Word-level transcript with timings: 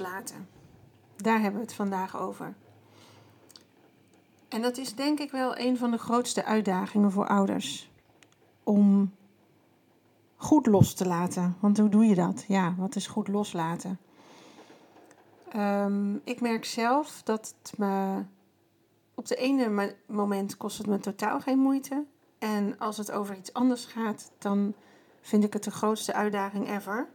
Loslaten. 0.00 0.48
Daar 1.16 1.40
hebben 1.40 1.60
we 1.60 1.66
het 1.66 1.74
vandaag 1.74 2.16
over. 2.16 2.54
En 4.48 4.62
dat 4.62 4.76
is 4.76 4.94
denk 4.94 5.20
ik 5.20 5.30
wel 5.30 5.58
een 5.58 5.76
van 5.76 5.90
de 5.90 5.98
grootste 5.98 6.44
uitdagingen 6.44 7.12
voor 7.12 7.26
ouders. 7.26 7.90
Om 8.62 9.14
goed 10.36 10.66
los 10.66 10.94
te 10.94 11.06
laten. 11.06 11.56
Want 11.60 11.78
hoe 11.78 11.88
doe 11.88 12.04
je 12.04 12.14
dat? 12.14 12.44
Ja, 12.48 12.74
wat 12.76 12.96
is 12.96 13.06
goed 13.06 13.28
loslaten? 13.28 13.98
Um, 15.56 16.20
ik 16.24 16.40
merk 16.40 16.64
zelf 16.64 17.22
dat 17.22 17.54
het 17.62 17.78
me 17.78 18.22
op 19.14 19.26
de 19.26 19.36
ene 19.36 19.94
moment 20.06 20.56
kost 20.56 20.78
het 20.78 20.86
me 20.86 20.98
totaal 20.98 21.40
geen 21.40 21.58
moeite. 21.58 22.04
En 22.38 22.78
als 22.78 22.96
het 22.96 23.10
over 23.10 23.36
iets 23.36 23.52
anders 23.52 23.84
gaat, 23.84 24.30
dan 24.38 24.74
vind 25.20 25.44
ik 25.44 25.52
het 25.52 25.64
de 25.64 25.70
grootste 25.70 26.12
uitdaging 26.12 26.70
ever. 26.70 27.08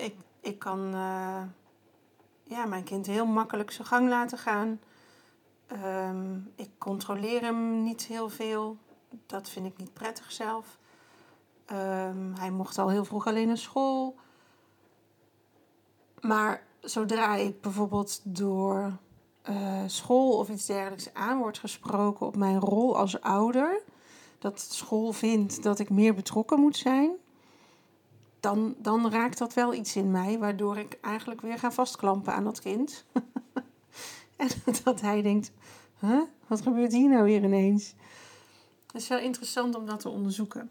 Ik, 0.00 0.14
ik 0.46 0.58
kan 0.58 0.94
uh, 0.94 1.42
ja, 2.42 2.64
mijn 2.66 2.84
kind 2.84 3.06
heel 3.06 3.26
makkelijk 3.26 3.70
zijn 3.70 3.86
gang 3.86 4.08
laten 4.08 4.38
gaan. 4.38 4.80
Um, 5.72 6.52
ik 6.54 6.70
controleer 6.78 7.40
hem 7.40 7.82
niet 7.82 8.06
heel 8.06 8.28
veel. 8.28 8.76
Dat 9.26 9.48
vind 9.48 9.66
ik 9.66 9.76
niet 9.76 9.92
prettig 9.92 10.32
zelf. 10.32 10.78
Um, 11.72 12.34
hij 12.38 12.50
mocht 12.50 12.78
al 12.78 12.88
heel 12.88 13.04
vroeg 13.04 13.26
alleen 13.26 13.46
naar 13.46 13.58
school. 13.58 14.16
Maar 16.20 16.62
zodra 16.80 17.34
ik 17.34 17.60
bijvoorbeeld 17.60 18.20
door 18.24 18.92
uh, 19.48 19.82
school 19.86 20.38
of 20.38 20.48
iets 20.48 20.66
dergelijks 20.66 21.14
aan 21.14 21.38
wordt 21.38 21.58
gesproken 21.58 22.26
op 22.26 22.36
mijn 22.36 22.60
rol 22.60 22.98
als 22.98 23.20
ouder, 23.20 23.82
dat 24.38 24.60
school 24.60 25.12
vindt 25.12 25.62
dat 25.62 25.78
ik 25.78 25.90
meer 25.90 26.14
betrokken 26.14 26.60
moet 26.60 26.76
zijn, 26.76 27.10
dan, 28.40 28.74
dan 28.78 29.10
raakt 29.10 29.38
dat 29.38 29.54
wel 29.54 29.74
iets 29.74 29.96
in 29.96 30.10
mij, 30.10 30.38
waardoor 30.38 30.78
ik 30.78 30.98
eigenlijk 31.00 31.40
weer 31.40 31.58
ga 31.58 31.70
vastklampen 31.70 32.32
aan 32.32 32.44
dat 32.44 32.60
kind. 32.60 33.04
en 34.36 34.48
dat 34.84 35.00
hij 35.00 35.22
denkt, 35.22 35.52
huh? 35.98 36.22
wat 36.46 36.60
gebeurt 36.60 36.92
hier 36.92 37.08
nou 37.08 37.24
weer 37.24 37.44
ineens? 37.44 37.94
Het 38.86 39.02
is 39.02 39.08
wel 39.08 39.18
interessant 39.18 39.74
om 39.74 39.86
dat 39.86 40.00
te 40.00 40.08
onderzoeken. 40.08 40.70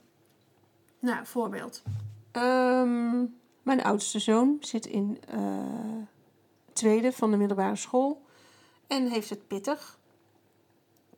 Nou, 0.99 1.25
voorbeeld. 1.25 1.83
Um, 2.31 3.35
mijn 3.63 3.83
oudste 3.83 4.19
zoon 4.19 4.57
zit 4.59 4.85
in 4.85 5.19
uh, 5.33 6.03
tweede 6.73 7.11
van 7.11 7.31
de 7.31 7.37
middelbare 7.37 7.75
school 7.75 8.25
en 8.87 9.07
heeft 9.07 9.29
het 9.29 9.47
pittig 9.47 9.99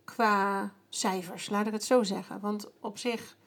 qua 0.04 0.72
cijfers, 0.90 1.50
laat 1.50 1.68
ik 1.68 1.74
het 1.74 1.84
zo 1.84 2.04
zeggen. 2.04 2.40
Want 2.40 2.68
op 2.80 2.98
zich 2.98 3.38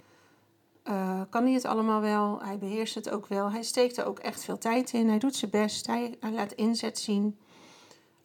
uh, 0.91 1.21
kan 1.31 1.45
hij 1.45 1.53
het 1.53 1.65
allemaal 1.65 2.01
wel, 2.01 2.43
hij 2.43 2.59
beheerst 2.59 2.95
het 2.95 3.11
ook 3.11 3.27
wel, 3.27 3.51
hij 3.51 3.63
steekt 3.63 3.97
er 3.97 4.05
ook 4.05 4.19
echt 4.19 4.45
veel 4.45 4.59
tijd 4.59 4.93
in, 4.93 5.09
hij 5.09 5.19
doet 5.19 5.37
zijn 5.37 5.51
best, 5.51 5.87
hij, 5.87 6.19
laat 6.21 6.53
inzet 6.53 6.99
zien. 6.99 7.39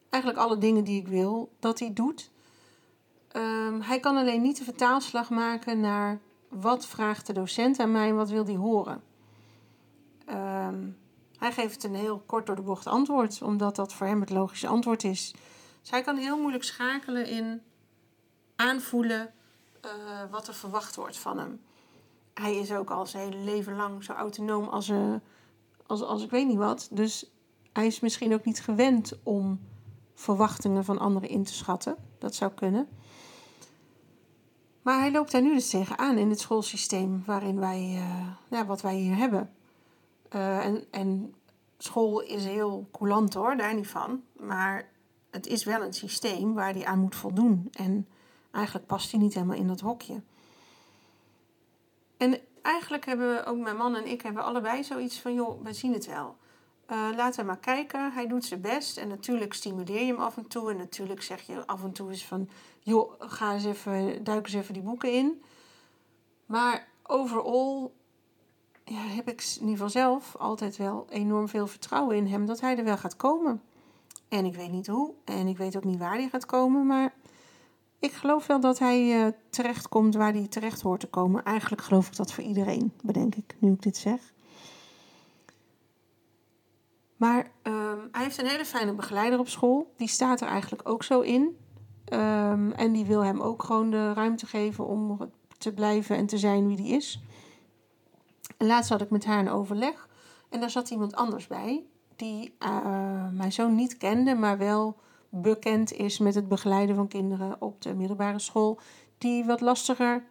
Eigenlijk 0.10 0.44
alle 0.44 0.58
dingen 0.58 0.84
die 0.84 1.00
ik 1.00 1.08
wil 1.08 1.52
dat 1.60 1.80
hij 1.80 1.94
doet. 1.94 2.32
Um, 3.36 3.82
hij 3.82 4.00
kan 4.00 4.18
alleen 4.18 4.42
niet 4.42 4.58
de 4.58 4.64
vertaalslag 4.64 5.30
maken 5.30 5.80
naar 5.80 6.20
wat 6.50 6.86
vraagt 6.86 7.28
de 7.28 7.34
docent 7.34 7.80
aan 7.80 7.92
mij 7.92 8.10
en 8.10 8.16
wat 8.16 8.30
wil 8.30 8.46
hij 8.46 8.56
horen. 8.56 9.04
Um, 10.30 10.98
hij 11.38 11.52
geeft 11.52 11.84
een 11.84 11.96
heel 11.96 12.24
kort 12.26 12.46
door 12.46 12.56
de 12.56 12.62
bocht 12.62 12.88
antwoord, 12.88 13.42
omdat 13.42 13.76
dat 13.76 13.94
voor 13.94 14.08
hem 14.08 14.20
het 14.20 14.30
logische 14.30 14.68
antwoord 14.68 15.04
is. 15.04 15.34
Dus 15.82 15.90
hij 15.90 16.02
kan 16.02 16.18
heel 16.18 16.38
moeilijk 16.40 16.64
schakelen 16.64 17.28
in 17.28 17.62
aanvoelen 18.56 19.34
uh, 19.86 19.92
wat 20.32 20.48
er 20.48 20.54
verwacht 20.54 20.96
wordt 20.96 21.18
van 21.18 21.38
hem. 21.38 21.62
Hij 22.42 22.56
is 22.56 22.72
ook 22.72 22.90
al 22.90 23.06
zijn 23.06 23.32
hele 23.32 23.44
leven 23.44 23.76
lang 23.76 24.04
zo 24.04 24.14
autonoom 24.14 24.68
als, 24.68 24.90
uh, 24.90 25.14
als, 25.86 26.02
als 26.02 26.24
ik 26.24 26.30
weet 26.30 26.48
niet 26.48 26.58
wat. 26.58 26.88
Dus 26.92 27.32
hij 27.74 27.86
is 27.86 28.00
misschien 28.00 28.34
ook 28.34 28.46
niet 28.46 28.62
gewend 28.62 29.14
om 29.24 29.60
verwachtingen 30.14 30.86
van 30.86 31.00
anderen 31.00 31.30
in 31.30 31.44
te 31.44 31.54
schatten. 31.54 31.96
Dat 32.20 32.36
zou 32.36 32.52
kunnen. 32.52 32.88
Maar 34.82 35.00
hij 35.00 35.12
loopt 35.12 35.32
daar 35.32 35.42
nu 35.42 35.54
dus 35.54 35.70
tegenaan 35.70 36.18
in 36.18 36.30
het 36.30 36.40
schoolsysteem 36.40 37.24
waarin 37.26 37.60
wij, 37.60 37.94
uh, 37.94 38.28
ja, 38.50 38.66
wat 38.66 38.82
wij 38.82 38.96
hier 38.96 39.16
hebben. 39.16 39.50
Uh, 40.36 40.66
en, 40.66 40.84
en 40.92 41.34
school 41.78 42.22
is 42.22 42.46
heel 42.46 42.88
coulant 42.92 43.34
hoor, 43.34 43.58
daar 43.58 43.76
niet 43.76 43.88
van. 43.88 44.22
Maar 44.40 44.90
het 45.30 45.48
is 45.48 45.64
wel 45.64 45.82
een 45.82 45.94
systeem 45.94 46.54
waar 46.54 46.74
hij 46.74 46.86
aan 46.86 47.00
moet 47.00 47.16
voldoen. 47.16 47.68
En 47.72 48.08
eigenlijk 48.52 48.86
past 48.86 49.12
hij 49.12 49.20
niet 49.20 49.34
helemaal 49.34 49.58
in 49.58 49.68
dat 49.68 49.80
hokje. 49.80 50.22
En 52.18 52.40
eigenlijk 52.62 53.06
hebben 53.06 53.36
we, 53.36 53.46
ook 53.46 53.58
mijn 53.58 53.78
man 53.78 53.96
en 53.96 54.08
ik, 54.08 54.22
hebben 54.22 54.44
allebei 54.44 54.84
zoiets 54.84 55.20
van, 55.20 55.34
joh, 55.34 55.64
we 55.64 55.74
zien 55.74 55.94
het 55.94 56.06
wel. 56.06 56.38
Uh, 56.92 57.10
laten 57.16 57.40
we 57.40 57.46
maar 57.46 57.60
kijken, 57.60 58.12
hij 58.12 58.28
doet 58.28 58.46
zijn 58.46 58.62
best. 58.62 58.98
En 58.98 59.08
natuurlijk 59.08 59.54
stimuleer 59.54 60.00
je 60.00 60.14
hem 60.14 60.22
af 60.22 60.38
en 60.38 60.48
toe. 60.48 60.72
En 60.72 60.78
natuurlijk 60.78 61.22
zeg 61.22 61.42
je 61.42 61.68
af 61.68 61.84
en 61.84 61.92
toe 61.92 62.10
eens 62.10 62.26
van, 62.26 62.50
joh, 62.80 63.14
ga 63.20 63.54
eens 63.54 63.66
even, 63.66 64.24
duik 64.24 64.46
eens 64.46 64.56
even 64.56 64.74
die 64.74 64.84
boeken 64.84 65.12
in. 65.12 65.44
Maar 66.46 66.88
overal 67.04 67.94
ja, 68.84 68.98
heb 68.98 69.28
ik 69.28 69.42
in 69.42 69.68
ieder 69.68 69.72
geval 69.72 69.90
zelf 69.90 70.36
altijd 70.36 70.78
wel 70.78 71.06
enorm 71.10 71.48
veel 71.48 71.68
vertrouwen 71.68 72.16
in 72.16 72.28
hem 72.28 72.46
dat 72.46 72.62
hij 72.62 72.78
er 72.78 72.84
wel 72.84 72.98
gaat 72.98 73.16
komen. 73.16 73.62
En 74.28 74.46
ik 74.46 74.56
weet 74.56 74.72
niet 74.72 74.88
hoe 74.88 75.14
en 75.24 75.48
ik 75.48 75.58
weet 75.58 75.76
ook 75.76 75.84
niet 75.84 76.00
waar 76.00 76.16
hij 76.16 76.30
gaat 76.30 76.46
komen, 76.46 76.86
maar 76.86 77.14
ik 78.06 78.14
geloof 78.14 78.48
wel 78.48 78.60
dat 78.60 78.80
hij 78.80 79.26
uh, 79.26 79.28
terecht 79.50 79.90
komt 79.90 80.16
waar 80.16 80.34
hij 80.34 80.48
terecht 80.48 80.82
hoort 80.82 81.00
te 81.00 81.08
komen. 81.08 81.44
Eigenlijk 81.44 81.82
geloof 81.82 82.08
ik 82.08 82.16
dat 82.16 82.34
voor 82.34 82.44
iedereen, 82.44 82.94
bedenk 83.02 83.36
ik, 83.36 83.56
nu 83.60 83.72
ik 83.72 83.82
dit 83.82 83.98
zeg. 83.98 84.34
Maar 87.18 87.52
um, 87.64 88.10
hij 88.12 88.24
heeft 88.24 88.38
een 88.38 88.48
hele 88.48 88.66
fijne 88.66 88.94
begeleider 88.94 89.40
op 89.40 89.48
school. 89.48 89.94
Die 89.98 90.08
staat 90.08 90.42
er 90.42 90.48
eigenlijk 90.48 90.90
ook 90.90 91.04
zo 91.04 91.22
in. 91.22 91.58
Um, 92.14 92.72
en 92.72 92.92
die 92.92 93.06
wil 93.06 93.24
hem 93.24 93.42
ook 93.42 93.64
gewoon 93.64 93.90
de 93.90 94.14
ruimte 94.14 94.46
geven 94.46 94.86
om 94.88 95.32
te 95.58 95.74
blijven 95.74 96.16
en 96.16 96.26
te 96.26 96.38
zijn 96.38 96.68
wie 96.68 96.78
hij 96.78 96.98
is. 96.98 97.22
Laatst 98.58 98.90
had 98.90 99.02
ik 99.02 99.10
met 99.10 99.26
haar 99.26 99.40
een 99.40 99.50
overleg. 99.50 100.08
En 100.50 100.60
daar 100.60 100.70
zat 100.70 100.90
iemand 100.90 101.16
anders 101.16 101.48
bij. 101.48 101.86
Die 102.16 102.56
uh, 102.60 103.30
mijn 103.32 103.52
zoon 103.52 103.76
niet 103.76 103.98
kende, 103.98 104.36
maar 104.36 104.58
wel 104.58 104.96
bekend 105.42 105.92
is 105.92 106.18
met 106.18 106.36
het 106.36 106.48
begeleiden 106.48 106.96
van 106.96 107.08
kinderen 107.08 107.62
op 107.62 107.82
de 107.82 107.94
middelbare 107.94 108.40
school. 108.40 108.80
Die 109.18 109.46
wat 109.46 109.62
lastiger 109.62 110.24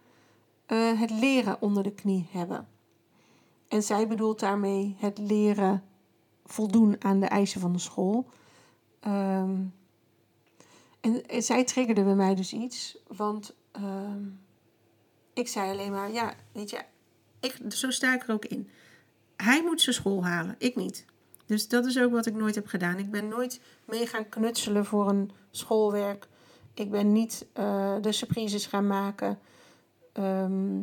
uh, 0.67 0.99
het 0.99 1.11
leren 1.11 1.61
onder 1.61 1.83
de 1.83 1.93
knie 1.93 2.27
hebben. 2.31 2.67
En 3.67 3.83
zij 3.83 4.07
bedoelt 4.07 4.39
daarmee 4.39 4.95
het 4.99 5.17
leren 5.17 5.83
voldoen 6.45 6.95
aan 6.99 7.19
de 7.19 7.25
eisen 7.25 7.61
van 7.61 7.73
de 7.73 7.79
school. 7.79 8.29
Um, 9.07 9.73
en, 11.01 11.43
zij 11.43 11.63
triggerde 11.63 12.03
bij 12.03 12.15
mij 12.15 12.35
dus 12.35 12.53
iets. 12.53 12.97
Want 13.07 13.55
um, 13.77 14.39
ik 15.33 15.47
zei 15.47 15.71
alleen 15.71 15.91
maar, 15.91 16.11
ja, 16.11 16.33
weet 16.51 16.69
je, 16.69 16.81
ik, 17.39 17.59
zo 17.69 17.89
sta 17.89 18.13
ik 18.13 18.27
er 18.27 18.33
ook 18.33 18.45
in. 18.45 18.69
Hij 19.35 19.63
moet 19.63 19.81
zijn 19.81 19.95
school 19.95 20.25
halen, 20.25 20.55
ik 20.57 20.75
niet. 20.75 21.05
Dus 21.45 21.67
dat 21.67 21.85
is 21.85 21.99
ook 21.99 22.11
wat 22.11 22.25
ik 22.25 22.35
nooit 22.35 22.55
heb 22.55 22.67
gedaan. 22.67 22.97
Ik 22.97 23.11
ben 23.11 23.27
nooit 23.27 23.61
mee 23.85 24.07
gaan 24.07 24.29
knutselen 24.29 24.85
voor 24.85 25.09
een 25.09 25.31
schoolwerk. 25.51 26.27
Ik 26.73 26.91
ben 26.91 27.11
niet 27.11 27.45
uh, 27.59 27.95
de 28.01 28.11
surprises 28.11 28.65
gaan 28.65 28.87
maken. 28.87 29.39
Ehm, 30.13 30.81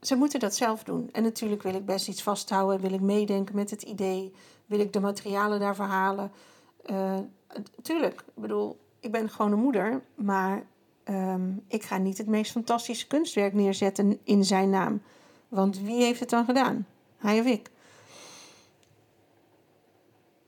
ze 0.00 0.16
moeten 0.16 0.40
dat 0.40 0.54
zelf 0.54 0.82
doen. 0.82 1.08
En 1.12 1.22
natuurlijk 1.22 1.62
wil 1.62 1.74
ik 1.74 1.84
best 1.84 2.08
iets 2.08 2.22
vasthouden, 2.22 2.80
wil 2.80 2.92
ik 2.92 3.00
meedenken 3.00 3.54
met 3.54 3.70
het 3.70 3.82
idee, 3.82 4.32
wil 4.66 4.80
ik 4.80 4.92
de 4.92 5.00
materialen 5.00 5.60
daarvoor 5.60 5.84
halen. 5.84 6.32
Uh, 6.90 7.18
tuurlijk, 7.82 8.20
ik 8.20 8.42
bedoel, 8.42 8.78
ik 9.00 9.10
ben 9.10 9.30
gewoon 9.30 9.52
een 9.52 9.58
moeder, 9.58 10.02
maar 10.14 10.62
ehm, 11.04 11.50
ik 11.68 11.82
ga 11.82 11.98
niet 11.98 12.18
het 12.18 12.26
meest 12.26 12.50
fantastische 12.50 13.06
kunstwerk 13.06 13.52
neerzetten 13.52 14.18
in 14.24 14.44
zijn 14.44 14.70
naam. 14.70 15.02
Want 15.48 15.80
wie 15.80 16.02
heeft 16.02 16.20
het 16.20 16.30
dan 16.30 16.44
gedaan? 16.44 16.86
Hij 17.16 17.40
of 17.40 17.46
ik? 17.46 17.70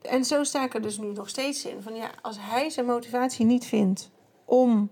En 0.03 0.25
zo 0.25 0.45
sta 0.45 0.65
ik 0.65 0.75
er 0.75 0.83
dus 0.83 0.99
nu 0.99 1.13
nog 1.13 1.29
steeds 1.29 1.65
in. 1.65 1.83
Van 1.83 1.95
ja, 1.95 2.11
als 2.23 2.37
hij 2.41 2.71
zijn 2.71 2.87
motivatie 2.87 3.47
niet 3.47 3.65
vindt 3.65 4.11
om 4.45 4.91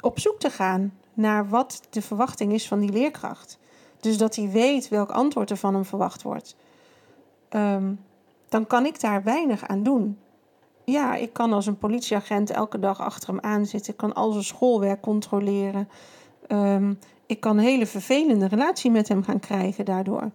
op 0.00 0.18
zoek 0.18 0.38
te 0.38 0.50
gaan 0.50 0.98
naar 1.14 1.48
wat 1.48 1.82
de 1.90 2.02
verwachting 2.02 2.52
is 2.52 2.68
van 2.68 2.80
die 2.80 2.92
leerkracht. 2.92 3.58
Dus 4.00 4.18
dat 4.18 4.36
hij 4.36 4.48
weet 4.48 4.88
welk 4.88 5.10
antwoord 5.10 5.50
er 5.50 5.56
van 5.56 5.74
hem 5.74 5.84
verwacht 5.84 6.22
wordt. 6.22 6.56
Ehm, 7.48 7.94
dan 8.48 8.66
kan 8.66 8.86
ik 8.86 9.00
daar 9.00 9.22
weinig 9.22 9.66
aan 9.66 9.82
doen. 9.82 10.18
Ja, 10.84 11.14
ik 11.14 11.32
kan 11.32 11.52
als 11.52 11.66
een 11.66 11.78
politieagent 11.78 12.50
elke 12.50 12.78
dag 12.78 13.00
achter 13.00 13.28
hem 13.28 13.40
aanzitten. 13.40 13.92
Ik 13.92 13.98
kan 13.98 14.14
al 14.14 14.30
zijn 14.32 14.44
schoolwerk 14.44 15.00
controleren. 15.00 15.88
Ehm, 16.46 16.94
ik 17.26 17.40
kan 17.40 17.58
een 17.58 17.64
hele 17.64 17.86
vervelende 17.86 18.46
relatie 18.46 18.90
met 18.90 19.08
hem 19.08 19.22
gaan 19.22 19.40
krijgen 19.40 19.84
daardoor. 19.84 20.30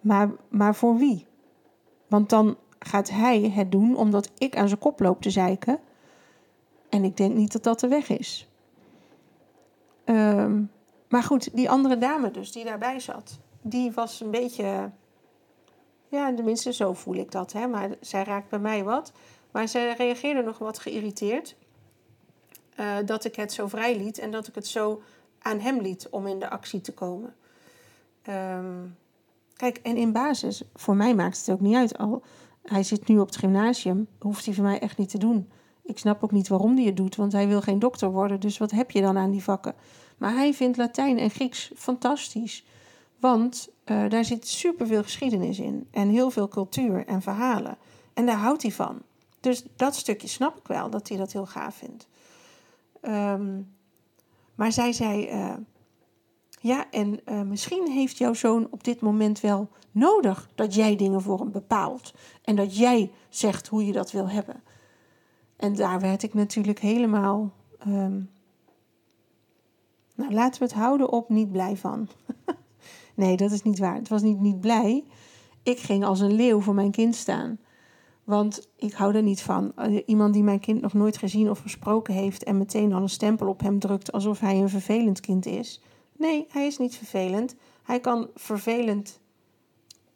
Maar, 0.00 0.30
maar 0.48 0.74
voor 0.74 0.96
wie? 0.96 1.26
Want 2.08 2.28
dan 2.28 2.56
gaat 2.80 3.10
hij 3.10 3.40
het 3.40 3.72
doen 3.72 3.96
omdat 3.96 4.30
ik 4.38 4.56
aan 4.56 4.68
zijn 4.68 4.80
kop 4.80 5.00
loop 5.00 5.22
te 5.22 5.30
zeiken. 5.30 5.78
En 6.88 7.04
ik 7.04 7.16
denk 7.16 7.34
niet 7.34 7.52
dat 7.52 7.62
dat 7.62 7.80
de 7.80 7.88
weg 7.88 8.08
is. 8.08 8.48
Ehm, 10.04 10.62
maar 11.08 11.22
goed, 11.22 11.56
die 11.56 11.70
andere 11.70 11.98
dame 11.98 12.30
dus, 12.30 12.52
die 12.52 12.64
daarbij 12.64 13.00
zat, 13.00 13.38
die 13.62 13.92
was 13.92 14.20
een 14.20 14.30
beetje. 14.30 14.90
Ja, 16.08 16.34
tenminste, 16.34 16.72
zo 16.72 16.92
voel 16.92 17.14
ik 17.14 17.30
dat. 17.30 17.52
Hè? 17.52 17.66
Maar 17.66 17.90
zij 18.00 18.24
raakt 18.24 18.48
bij 18.48 18.58
mij 18.58 18.84
wat. 18.84 19.12
Maar 19.50 19.68
zij 19.68 19.94
reageerde 19.94 20.42
nog 20.42 20.58
wat 20.58 20.78
geïrriteerd. 20.78 21.56
Uh, 22.80 22.96
dat 23.04 23.24
ik 23.24 23.36
het 23.36 23.52
zo 23.52 23.66
vrij 23.66 23.96
liet 23.96 24.18
en 24.18 24.30
dat 24.30 24.46
ik 24.46 24.54
het 24.54 24.66
zo 24.66 25.02
aan 25.38 25.58
hem 25.60 25.80
liet 25.80 26.08
om 26.08 26.26
in 26.26 26.38
de 26.38 26.50
actie 26.50 26.80
te 26.80 26.94
komen. 26.94 27.34
Ehm, 28.22 28.86
kijk, 29.56 29.76
en 29.82 29.96
in 29.96 30.12
basis, 30.12 30.62
voor 30.74 30.96
mij 30.96 31.14
maakt 31.14 31.38
het 31.38 31.50
ook 31.50 31.60
niet 31.60 31.76
uit. 31.76 31.98
Al 31.98 32.22
hij 32.62 32.82
zit 32.82 33.08
nu 33.08 33.18
op 33.18 33.26
het 33.26 33.36
gymnasium, 33.36 34.06
hoeft 34.18 34.44
hij 34.44 34.54
voor 34.54 34.64
mij 34.64 34.78
echt 34.78 34.98
niet 34.98 35.08
te 35.08 35.18
doen. 35.18 35.50
Ik 35.82 35.98
snap 35.98 36.22
ook 36.22 36.32
niet 36.32 36.48
waarom 36.48 36.76
hij 36.76 36.84
het 36.84 36.96
doet, 36.96 37.16
want 37.16 37.32
hij 37.32 37.48
wil 37.48 37.60
geen 37.60 37.78
dokter 37.78 38.10
worden. 38.10 38.40
Dus 38.40 38.58
wat 38.58 38.70
heb 38.70 38.90
je 38.90 39.00
dan 39.00 39.18
aan 39.18 39.30
die 39.30 39.42
vakken? 39.42 39.74
Maar 40.18 40.34
hij 40.34 40.54
vindt 40.54 40.76
Latijn 40.76 41.18
en 41.18 41.30
Grieks 41.30 41.70
fantastisch. 41.76 42.64
Want 43.18 43.68
uh, 43.84 44.08
daar 44.08 44.24
zit 44.24 44.48
superveel 44.48 45.02
geschiedenis 45.02 45.58
in. 45.58 45.86
En 45.90 46.08
heel 46.08 46.30
veel 46.30 46.48
cultuur 46.48 47.06
en 47.06 47.22
verhalen. 47.22 47.78
En 48.14 48.26
daar 48.26 48.36
houdt 48.36 48.62
hij 48.62 48.72
van. 48.72 49.02
Dus 49.40 49.64
dat 49.76 49.94
stukje 49.94 50.28
snap 50.28 50.58
ik 50.58 50.66
wel, 50.66 50.90
dat 50.90 51.08
hij 51.08 51.18
dat 51.18 51.32
heel 51.32 51.46
gaaf 51.46 51.74
vindt. 51.74 52.08
Um, 53.02 53.72
maar 54.54 54.72
zij 54.72 54.92
zei: 54.92 55.30
uh, 55.30 55.54
Ja, 56.62 56.90
en 56.90 57.20
uh, 57.28 57.42
misschien 57.42 57.90
heeft 57.90 58.18
jouw 58.18 58.34
zoon 58.34 58.68
op 58.70 58.84
dit 58.84 59.00
moment 59.00 59.40
wel 59.40 59.68
nodig 59.90 60.50
dat 60.54 60.74
jij 60.74 60.96
dingen 60.96 61.22
voor 61.22 61.38
hem 61.38 61.50
bepaalt. 61.50 62.14
En 62.44 62.56
dat 62.56 62.76
jij 62.76 63.10
zegt 63.28 63.68
hoe 63.68 63.86
je 63.86 63.92
dat 63.92 64.12
wil 64.12 64.28
hebben. 64.28 64.62
En 65.56 65.74
daar 65.74 66.00
werd 66.00 66.22
ik 66.22 66.34
natuurlijk 66.34 66.78
helemaal. 66.78 67.52
Um, 67.86 68.30
nou, 70.14 70.32
laten 70.32 70.60
we 70.60 70.66
het 70.66 70.74
houden 70.74 71.12
op 71.12 71.28
niet 71.28 71.52
blij 71.52 71.76
van. 71.76 72.08
nee, 73.14 73.36
dat 73.36 73.50
is 73.50 73.62
niet 73.62 73.78
waar. 73.78 73.94
Het 73.94 74.08
was 74.08 74.22
niet 74.22 74.40
niet 74.40 74.60
blij. 74.60 75.04
Ik 75.62 75.78
ging 75.78 76.04
als 76.04 76.20
een 76.20 76.34
leeuw 76.34 76.60
voor 76.60 76.74
mijn 76.74 76.90
kind 76.90 77.14
staan. 77.14 77.58
Want 78.24 78.68
ik 78.76 78.92
hou 78.92 79.14
er 79.14 79.22
niet 79.22 79.42
van. 79.42 79.72
Eh, 79.76 80.02
iemand 80.06 80.34
die 80.34 80.42
mijn 80.42 80.60
kind 80.60 80.80
nog 80.80 80.92
nooit 80.92 81.16
gezien 81.16 81.50
of 81.50 81.58
gesproken 81.58 82.14
heeft 82.14 82.44
en 82.44 82.58
meteen 82.58 82.92
al 82.92 83.02
een 83.02 83.08
stempel 83.08 83.48
op 83.48 83.60
hem 83.60 83.78
drukt 83.78 84.12
alsof 84.12 84.40
hij 84.40 84.56
een 84.56 84.68
vervelend 84.68 85.20
kind 85.20 85.46
is. 85.46 85.82
Nee, 86.20 86.46
hij 86.50 86.66
is 86.66 86.78
niet 86.78 86.96
vervelend. 86.96 87.54
Hij 87.82 88.00
kan 88.00 88.30
vervelend. 88.34 89.20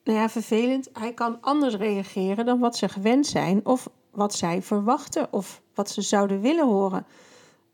Nou 0.02 0.18
ja, 0.18 0.28
vervelend. 0.28 0.88
Hij 0.92 1.14
kan 1.14 1.38
anders 1.40 1.74
reageren 1.74 2.46
dan 2.46 2.58
wat 2.58 2.76
ze 2.76 2.88
gewend 2.88 3.26
zijn 3.26 3.66
of 3.66 3.88
wat 4.10 4.34
zij 4.34 4.62
verwachten 4.62 5.32
of 5.32 5.62
wat 5.74 5.90
ze 5.90 6.02
zouden 6.02 6.40
willen 6.40 6.66
horen. 6.66 7.06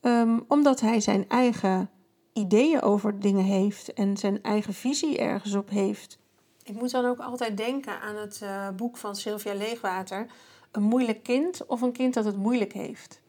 Ehm, 0.01 0.41
omdat 0.49 0.81
hij 0.81 1.01
zijn 1.01 1.29
eigen 1.29 1.91
ideeën 2.33 2.83
over 2.83 3.21
dingen 3.21 3.45
heeft 3.45 3.93
en 3.93 4.17
zijn 4.17 4.43
eigen 4.43 4.75
visie 4.75 5.19
ergens 5.19 5.55
op 5.55 5.71
heeft. 5.71 6.19
Ik 6.63 6.75
moet 6.75 6.91
dan 6.91 7.05
ook 7.05 7.19
altijd 7.19 7.57
denken 7.57 8.01
aan 8.01 8.17
het 8.17 8.41
uh, 8.43 8.69
boek 8.71 8.97
van 8.97 9.17
Sylvia 9.17 9.55
Leegwater. 9.55 10.27
Een 10.71 10.83
moeilijk 10.83 11.23
kind 11.23 11.67
of 11.67 11.81
een 11.81 11.93
kind 11.93 12.15
dat 12.15 12.25
het 12.25 12.37
moeilijk 12.37 12.73
heeft. 12.73 13.21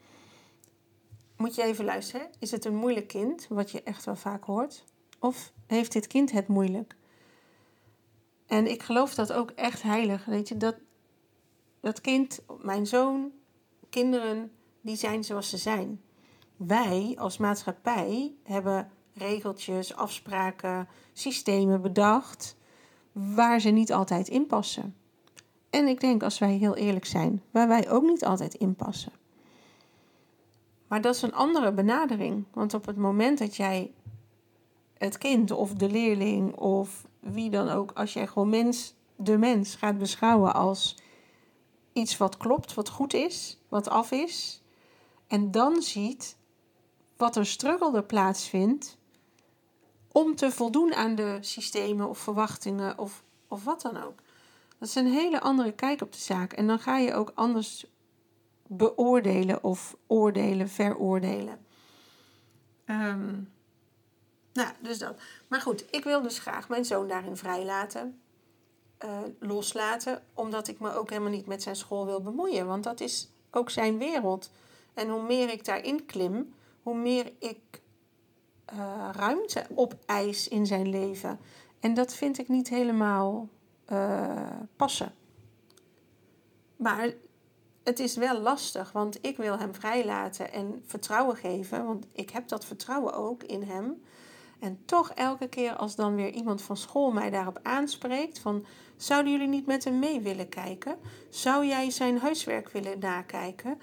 Moet 1.37 1.55
je 1.55 1.63
even 1.63 1.85
luisteren. 1.85 2.27
Is 2.39 2.51
het 2.51 2.65
een 2.65 2.75
moeilijk 2.75 3.07
kind, 3.07 3.45
wat 3.49 3.71
je 3.71 3.83
echt 3.83 4.05
wel 4.05 4.15
vaak 4.15 4.43
hoort? 4.43 4.83
Of 5.21 5.53
heeft 5.67 5.91
dit 5.91 6.07
kind 6.07 6.31
het 6.31 6.47
moeilijk? 6.47 6.95
En 8.47 8.67
ik 8.67 8.83
geloof 8.83 9.13
dat 9.15 9.33
ook 9.33 9.51
echt 9.51 9.81
heilig. 9.81 10.25
Weet 10.25 10.47
je, 10.47 10.57
dat, 10.57 10.75
dat 11.79 12.01
kind, 12.01 12.41
mijn 12.61 12.87
zoon, 12.87 13.31
kinderen, 13.89 14.51
die 14.81 14.95
zijn 14.95 15.23
zoals 15.23 15.49
ze 15.49 15.57
zijn. 15.57 16.01
Wij 16.55 17.15
als 17.19 17.37
maatschappij 17.37 18.33
hebben 18.43 18.91
regeltjes, 19.13 19.95
afspraken, 19.95 20.87
systemen 21.13 21.81
bedacht 21.81 22.55
waar 23.11 23.59
ze 23.59 23.69
niet 23.69 23.93
altijd 23.93 24.27
in 24.27 24.47
passen. 24.47 24.95
En 25.69 25.87
ik 25.87 25.99
denk, 25.99 26.23
als 26.23 26.39
wij 26.39 26.53
heel 26.53 26.75
eerlijk 26.75 27.05
zijn, 27.05 27.41
waar 27.51 27.67
wij 27.67 27.89
ook 27.89 28.03
niet 28.03 28.25
altijd 28.25 28.53
in 28.53 28.75
passen. 28.75 29.11
Maar 30.87 31.01
dat 31.01 31.15
is 31.15 31.21
een 31.21 31.33
andere 31.33 31.71
benadering. 31.73 32.45
Want 32.53 32.73
op 32.73 32.85
het 32.85 32.97
moment 32.97 33.37
dat 33.37 33.55
jij 33.55 33.91
het 35.01 35.17
kind 35.17 35.51
of 35.51 35.73
de 35.73 35.89
leerling 35.89 36.55
of 36.55 37.07
wie 37.19 37.49
dan 37.49 37.69
ook, 37.69 37.91
als 37.91 38.13
jij 38.13 38.27
gewoon 38.27 38.49
mens, 38.49 38.93
de 39.15 39.37
mens 39.37 39.75
gaat 39.75 39.97
beschouwen 39.97 40.53
als 40.53 40.95
iets 41.93 42.17
wat 42.17 42.37
klopt, 42.37 42.73
wat 42.73 42.89
goed 42.89 43.13
is, 43.13 43.57
wat 43.69 43.89
af 43.89 44.11
is, 44.11 44.61
en 45.27 45.51
dan 45.51 45.81
ziet 45.81 46.37
wat 47.17 47.35
een 47.35 47.45
struggle 47.45 47.95
er 47.95 48.03
plaatsvindt 48.03 48.97
om 50.11 50.35
te 50.35 50.51
voldoen 50.51 50.93
aan 50.93 51.15
de 51.15 51.37
systemen 51.41 52.09
of 52.09 52.17
verwachtingen 52.17 52.97
of, 52.97 53.23
of 53.47 53.63
wat 53.63 53.81
dan 53.81 54.03
ook. 54.03 54.19
Dat 54.77 54.87
is 54.87 54.95
een 54.95 55.11
hele 55.11 55.41
andere 55.41 55.71
kijk 55.71 56.01
op 56.01 56.11
de 56.11 56.19
zaak. 56.19 56.53
En 56.53 56.67
dan 56.67 56.79
ga 56.79 56.97
je 56.97 57.13
ook 57.13 57.31
anders 57.35 57.85
beoordelen 58.67 59.63
of 59.63 59.95
oordelen, 60.07 60.69
veroordelen. 60.69 61.65
Um, 62.85 63.49
nou, 64.53 64.69
dus 64.79 64.97
dat. 64.97 65.19
Maar 65.47 65.61
goed, 65.61 65.85
ik 65.89 66.03
wil 66.03 66.21
dus 66.21 66.39
graag 66.39 66.69
mijn 66.69 66.85
zoon 66.85 67.07
daarin 67.07 67.37
vrijlaten. 67.37 68.21
Uh, 69.05 69.19
loslaten, 69.39 70.23
omdat 70.33 70.67
ik 70.67 70.79
me 70.79 70.93
ook 70.93 71.09
helemaal 71.09 71.31
niet 71.31 71.45
met 71.45 71.63
zijn 71.63 71.75
school 71.75 72.05
wil 72.05 72.21
bemoeien. 72.21 72.67
Want 72.67 72.83
dat 72.83 72.99
is 72.99 73.29
ook 73.51 73.69
zijn 73.69 73.97
wereld. 73.97 74.51
En 74.93 75.09
hoe 75.09 75.23
meer 75.23 75.49
ik 75.49 75.65
daarin 75.65 76.05
klim, 76.05 76.53
hoe 76.83 76.95
meer 76.95 77.31
ik 77.39 77.81
uh, 78.73 79.09
ruimte 79.11 79.65
opeis 79.75 80.47
in 80.47 80.65
zijn 80.65 80.89
leven. 80.89 81.39
En 81.79 81.93
dat 81.93 82.13
vind 82.13 82.37
ik 82.37 82.47
niet 82.47 82.69
helemaal 82.69 83.49
uh, 83.91 84.49
passen. 84.75 85.13
Maar 86.75 87.13
het 87.83 87.99
is 87.99 88.15
wel 88.15 88.39
lastig, 88.39 88.91
want 88.91 89.17
ik 89.25 89.37
wil 89.37 89.57
hem 89.57 89.75
vrijlaten 89.75 90.51
en 90.51 90.83
vertrouwen 90.85 91.35
geven, 91.35 91.85
want 91.85 92.05
ik 92.13 92.29
heb 92.29 92.47
dat 92.47 92.65
vertrouwen 92.65 93.13
ook 93.13 93.43
in 93.43 93.63
hem. 93.63 94.03
En 94.61 94.85
toch 94.85 95.11
elke 95.11 95.47
keer 95.47 95.75
als 95.75 95.95
dan 95.95 96.15
weer 96.15 96.29
iemand 96.29 96.61
van 96.61 96.77
school 96.77 97.11
mij 97.11 97.29
daarop 97.29 97.59
aanspreekt 97.63 98.39
van 98.39 98.65
zouden 98.97 99.31
jullie 99.31 99.47
niet 99.47 99.65
met 99.65 99.83
hem 99.83 99.99
mee 99.99 100.19
willen 100.19 100.49
kijken? 100.49 100.97
Zou 101.29 101.65
jij 101.65 101.89
zijn 101.89 102.17
huiswerk 102.17 102.69
willen 102.69 102.99
nakijken? 102.99 103.79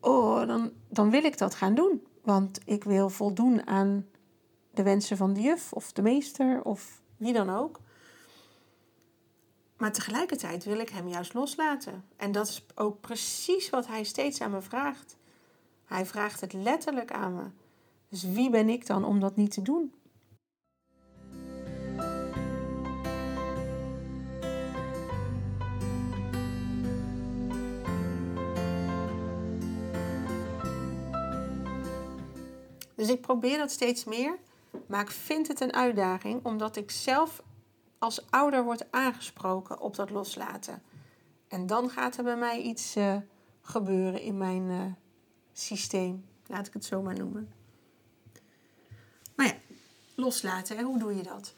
Oh, 0.00 0.46
dan, 0.46 0.72
dan 0.88 1.10
wil 1.10 1.24
ik 1.24 1.38
dat 1.38 1.54
gaan 1.54 1.74
doen. 1.74 2.06
Want 2.22 2.60
ik 2.64 2.84
wil 2.84 3.08
voldoen 3.08 3.66
aan 3.66 4.06
de 4.70 4.82
wensen 4.82 5.16
van 5.16 5.32
de 5.32 5.40
juf 5.40 5.72
of 5.72 5.92
de 5.92 6.02
meester 6.02 6.62
of 6.62 7.02
wie 7.16 7.32
dan 7.32 7.50
ook. 7.50 7.80
Maar 9.76 9.92
tegelijkertijd 9.92 10.64
wil 10.64 10.78
ik 10.78 10.88
hem 10.88 11.08
juist 11.08 11.34
loslaten. 11.34 12.04
En 12.16 12.32
dat 12.32 12.48
is 12.48 12.66
ook 12.74 13.00
precies 13.00 13.70
wat 13.70 13.86
hij 13.86 14.04
steeds 14.04 14.40
aan 14.40 14.50
me 14.50 14.60
vraagt. 14.60 15.16
Hij 15.84 16.06
vraagt 16.06 16.40
het 16.40 16.52
letterlijk 16.52 17.12
aan 17.12 17.34
me. 17.34 17.44
Dus 18.08 18.22
wie 18.22 18.50
ben 18.50 18.68
ik 18.68 18.86
dan 18.86 19.04
om 19.04 19.20
dat 19.20 19.36
niet 19.36 19.50
te 19.50 19.62
doen? 19.62 19.92
Dus 33.04 33.12
ik 33.12 33.20
probeer 33.20 33.58
dat 33.58 33.70
steeds 33.70 34.04
meer. 34.04 34.38
Maar 34.86 35.00
ik 35.00 35.10
vind 35.10 35.48
het 35.48 35.60
een 35.60 35.72
uitdaging, 35.72 36.44
omdat 36.44 36.76
ik 36.76 36.90
zelf 36.90 37.42
als 37.98 38.30
ouder 38.30 38.64
word 38.64 38.92
aangesproken 38.92 39.80
op 39.80 39.96
dat 39.96 40.10
loslaten. 40.10 40.82
En 41.48 41.66
dan 41.66 41.90
gaat 41.90 42.16
er 42.16 42.24
bij 42.24 42.36
mij 42.36 42.60
iets 42.60 42.96
uh, 42.96 43.16
gebeuren 43.60 44.20
in 44.20 44.38
mijn 44.38 44.62
uh, 44.62 44.82
systeem. 45.52 46.24
Laat 46.46 46.66
ik 46.66 46.72
het 46.72 46.84
zo 46.84 47.02
maar 47.02 47.18
noemen. 47.18 47.52
Maar 49.36 49.46
ja, 49.46 49.54
loslaten, 50.14 50.82
hoe 50.82 50.98
doe 50.98 51.16
je 51.16 51.22
dat? 51.22 51.54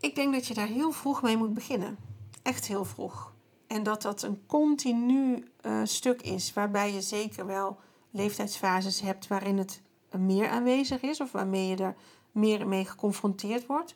Ik 0.00 0.14
denk 0.14 0.32
dat 0.32 0.46
je 0.46 0.54
daar 0.54 0.66
heel 0.66 0.92
vroeg 0.92 1.22
mee 1.22 1.36
moet 1.36 1.54
beginnen. 1.54 1.98
Echt 2.42 2.66
heel 2.66 2.84
vroeg. 2.84 3.32
En 3.66 3.82
dat 3.82 4.02
dat 4.02 4.22
een 4.22 4.46
continu 4.46 5.44
uh, 5.62 5.80
stuk 5.84 6.22
is, 6.22 6.52
waarbij 6.52 6.92
je 6.92 7.00
zeker 7.00 7.46
wel 7.46 7.78
leeftijdsfases 8.10 9.00
hebt 9.00 9.26
waarin 9.26 9.58
het 9.58 9.80
meer 10.18 10.48
aanwezig 10.48 11.00
is 11.00 11.20
of 11.20 11.32
waarmee 11.32 11.66
je 11.66 11.76
er 11.76 11.94
meer 12.32 12.68
mee 12.68 12.84
geconfronteerd 12.84 13.66
wordt. 13.66 13.94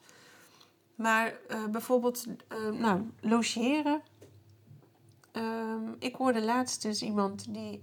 Maar 0.95 1.35
uh, 1.51 1.67
bijvoorbeeld, 1.67 2.27
uh, 2.27 2.79
nou, 2.81 3.11
logeren. 3.21 4.03
Uh, 5.33 5.75
ik 5.99 6.15
hoorde 6.15 6.43
laatst 6.43 6.83
dus 6.83 7.03
iemand 7.03 7.55
die, 7.55 7.83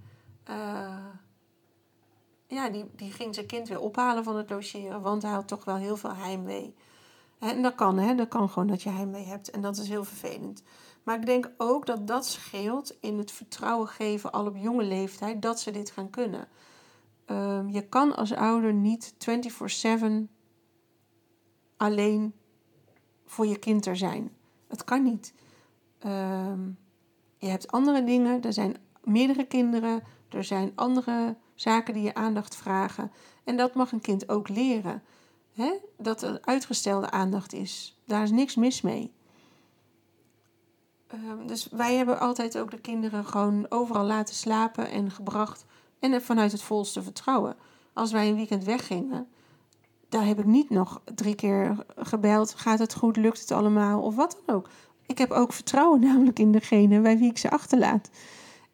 ja, 2.46 2.68
die, 2.68 2.90
die 2.96 3.12
ging 3.12 3.34
zijn 3.34 3.46
kind 3.46 3.68
weer 3.68 3.80
ophalen 3.80 4.24
van 4.24 4.36
het 4.36 4.50
logeren, 4.50 5.00
want 5.00 5.22
hij 5.22 5.32
had 5.32 5.48
toch 5.48 5.64
wel 5.64 5.76
heel 5.76 5.96
veel 5.96 6.14
heimwee. 6.14 6.74
En 7.38 7.62
dat 7.62 7.74
kan, 7.74 7.98
hè? 7.98 8.14
Dat 8.14 8.28
kan 8.28 8.48
gewoon 8.48 8.68
dat 8.68 8.82
je 8.82 8.90
heimwee 8.90 9.24
hebt. 9.24 9.50
En 9.50 9.60
dat 9.60 9.76
is 9.76 9.88
heel 9.88 10.04
vervelend. 10.04 10.62
Maar 11.02 11.16
ik 11.16 11.26
denk 11.26 11.50
ook 11.56 11.86
dat 11.86 12.06
dat 12.06 12.26
scheelt 12.26 12.96
in 13.00 13.18
het 13.18 13.30
vertrouwen 13.30 13.88
geven 13.88 14.32
al 14.32 14.46
op 14.46 14.56
jonge 14.56 14.84
leeftijd 14.84 15.42
dat 15.42 15.60
ze 15.60 15.70
dit 15.70 15.90
gaan 15.90 16.10
kunnen. 16.10 16.48
Um, 17.30 17.68
je 17.68 17.88
kan 17.88 18.16
als 18.16 18.34
ouder 18.34 18.72
niet 18.72 19.14
24/7 19.18 20.28
alleen 21.76 22.34
voor 23.26 23.46
je 23.46 23.58
kind 23.58 23.86
er 23.86 23.96
zijn. 23.96 24.30
Het 24.68 24.84
kan 24.84 25.02
niet. 25.02 25.34
Um, 26.06 26.78
je 27.38 27.46
hebt 27.46 27.72
andere 27.72 28.04
dingen, 28.04 28.42
er 28.42 28.52
zijn 28.52 28.76
meerdere 29.04 29.46
kinderen, 29.46 30.02
er 30.28 30.44
zijn 30.44 30.72
andere 30.74 31.36
zaken 31.54 31.94
die 31.94 32.02
je 32.02 32.14
aandacht 32.14 32.56
vragen. 32.56 33.12
En 33.44 33.56
dat 33.56 33.74
mag 33.74 33.92
een 33.92 34.00
kind 34.00 34.28
ook 34.28 34.48
leren. 34.48 35.02
Dat 35.96 36.22
er 36.22 36.38
uitgestelde 36.40 37.10
aandacht 37.10 37.52
is. 37.52 38.00
Daar 38.04 38.22
is 38.22 38.30
niks 38.30 38.54
mis 38.54 38.80
mee. 38.80 39.12
Um, 41.14 41.46
dus 41.46 41.68
wij 41.70 41.94
hebben 41.94 42.20
altijd 42.20 42.58
ook 42.58 42.70
de 42.70 42.80
kinderen 42.80 43.24
gewoon 43.24 43.66
overal 43.68 44.04
laten 44.04 44.34
slapen 44.34 44.90
en 44.90 45.10
gebracht. 45.10 45.64
En 46.00 46.22
vanuit 46.22 46.52
het 46.52 46.62
volste 46.62 47.02
vertrouwen. 47.02 47.56
Als 47.92 48.12
wij 48.12 48.28
een 48.28 48.34
weekend 48.34 48.64
weggingen, 48.64 49.28
daar 50.08 50.26
heb 50.26 50.38
ik 50.38 50.44
niet 50.44 50.70
nog 50.70 51.00
drie 51.14 51.34
keer 51.34 51.84
gebeld. 51.96 52.54
Gaat 52.54 52.78
het 52.78 52.94
goed? 52.94 53.16
Lukt 53.16 53.40
het 53.40 53.50
allemaal? 53.50 54.00
Of 54.02 54.14
wat 54.14 54.40
dan 54.46 54.56
ook. 54.56 54.68
Ik 55.06 55.18
heb 55.18 55.30
ook 55.30 55.52
vertrouwen 55.52 56.00
namelijk 56.10 56.38
in 56.38 56.52
degene 56.52 57.00
bij 57.00 57.18
wie 57.18 57.30
ik 57.30 57.38
ze 57.38 57.50
achterlaat. 57.50 58.10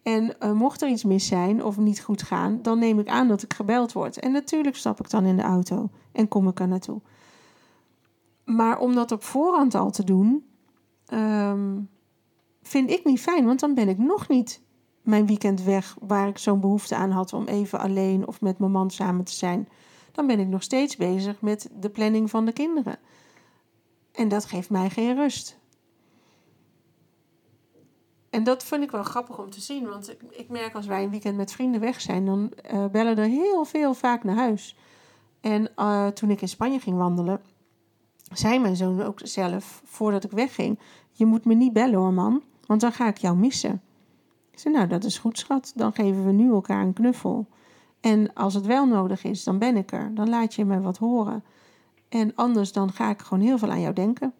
En 0.02 0.34
uh, 0.40 0.52
mocht 0.52 0.82
er 0.82 0.88
iets 0.88 1.04
mis 1.04 1.26
zijn 1.26 1.64
of 1.64 1.76
niet 1.76 2.00
goed 2.00 2.22
gaan, 2.22 2.62
dan 2.62 2.78
neem 2.78 2.98
ik 2.98 3.08
aan 3.08 3.28
dat 3.28 3.42
ik 3.42 3.54
gebeld 3.54 3.92
word. 3.92 4.18
En 4.18 4.32
natuurlijk 4.32 4.76
stap 4.76 5.00
ik 5.00 5.10
dan 5.10 5.24
in 5.24 5.36
de 5.36 5.42
auto 5.42 5.90
en 6.12 6.28
kom 6.28 6.48
ik 6.48 6.60
er 6.60 6.68
naartoe. 6.68 7.00
Maar 8.44 8.78
om 8.78 8.94
dat 8.94 9.12
op 9.12 9.24
voorhand 9.24 9.74
al 9.74 9.90
te 9.90 10.04
doen, 10.04 10.46
um, 11.12 11.88
vind 12.62 12.90
ik 12.90 13.04
niet 13.04 13.20
fijn, 13.20 13.46
want 13.46 13.60
dan 13.60 13.74
ben 13.74 13.88
ik 13.88 13.98
nog 13.98 14.28
niet 14.28 14.60
mijn 15.06 15.26
weekend 15.26 15.62
weg 15.62 15.96
waar 16.00 16.28
ik 16.28 16.38
zo'n 16.38 16.60
behoefte 16.60 16.94
aan 16.94 17.10
had 17.10 17.32
om 17.32 17.46
even 17.46 17.78
alleen 17.78 18.26
of 18.26 18.40
met 18.40 18.58
mijn 18.58 18.70
man 18.70 18.90
samen 18.90 19.24
te 19.24 19.32
zijn. 19.32 19.68
Dan 20.12 20.26
ben 20.26 20.40
ik 20.40 20.48
nog 20.48 20.62
steeds 20.62 20.96
bezig 20.96 21.40
met 21.40 21.70
de 21.80 21.90
planning 21.90 22.30
van 22.30 22.44
de 22.44 22.52
kinderen. 22.52 22.98
En 24.12 24.28
dat 24.28 24.44
geeft 24.44 24.70
mij 24.70 24.90
geen 24.90 25.14
rust. 25.14 25.58
En 28.30 28.44
dat 28.44 28.64
vind 28.64 28.82
ik 28.82 28.90
wel 28.90 29.02
grappig 29.02 29.38
om 29.38 29.50
te 29.50 29.60
zien, 29.60 29.88
want 29.88 30.10
ik, 30.10 30.20
ik 30.30 30.48
merk 30.48 30.74
als 30.74 30.86
wij 30.86 31.02
een 31.02 31.10
weekend 31.10 31.36
met 31.36 31.52
vrienden 31.52 31.80
weg 31.80 32.00
zijn, 32.00 32.24
dan 32.24 32.52
uh, 32.72 32.86
bellen 32.86 33.18
er 33.18 33.28
heel 33.28 33.64
veel 33.64 33.94
vaak 33.94 34.24
naar 34.24 34.36
huis. 34.36 34.76
En 35.40 35.70
uh, 35.76 36.06
toen 36.06 36.30
ik 36.30 36.40
in 36.40 36.48
Spanje 36.48 36.80
ging 36.80 36.96
wandelen, 36.96 37.40
zei 38.32 38.58
mijn 38.58 38.76
zoon 38.76 39.02
ook 39.02 39.20
zelf, 39.22 39.82
voordat 39.84 40.24
ik 40.24 40.30
wegging: 40.30 40.78
Je 41.12 41.26
moet 41.26 41.44
me 41.44 41.54
niet 41.54 41.72
bellen 41.72 41.98
hoor, 41.98 42.12
man, 42.12 42.42
want 42.66 42.80
dan 42.80 42.92
ga 42.92 43.08
ik 43.08 43.16
jou 43.16 43.36
missen. 43.36 43.82
Ik 44.56 44.62
zei: 44.62 44.74
Nou, 44.74 44.86
dat 44.86 45.04
is 45.04 45.18
goed, 45.18 45.38
schat. 45.38 45.72
Dan 45.74 45.92
geven 45.92 46.26
we 46.26 46.32
nu 46.32 46.50
elkaar 46.50 46.82
een 46.82 46.92
knuffel. 46.92 47.46
En 48.00 48.34
als 48.34 48.54
het 48.54 48.66
wel 48.66 48.86
nodig 48.86 49.24
is, 49.24 49.44
dan 49.44 49.58
ben 49.58 49.76
ik 49.76 49.92
er. 49.92 50.14
Dan 50.14 50.28
laat 50.28 50.54
je 50.54 50.64
me 50.64 50.80
wat 50.80 50.98
horen. 50.98 51.44
En 52.08 52.34
anders 52.34 52.72
dan 52.72 52.92
ga 52.92 53.10
ik 53.10 53.20
gewoon 53.20 53.44
heel 53.44 53.58
veel 53.58 53.70
aan 53.70 53.80
jou 53.80 53.94
denken. 53.94 54.34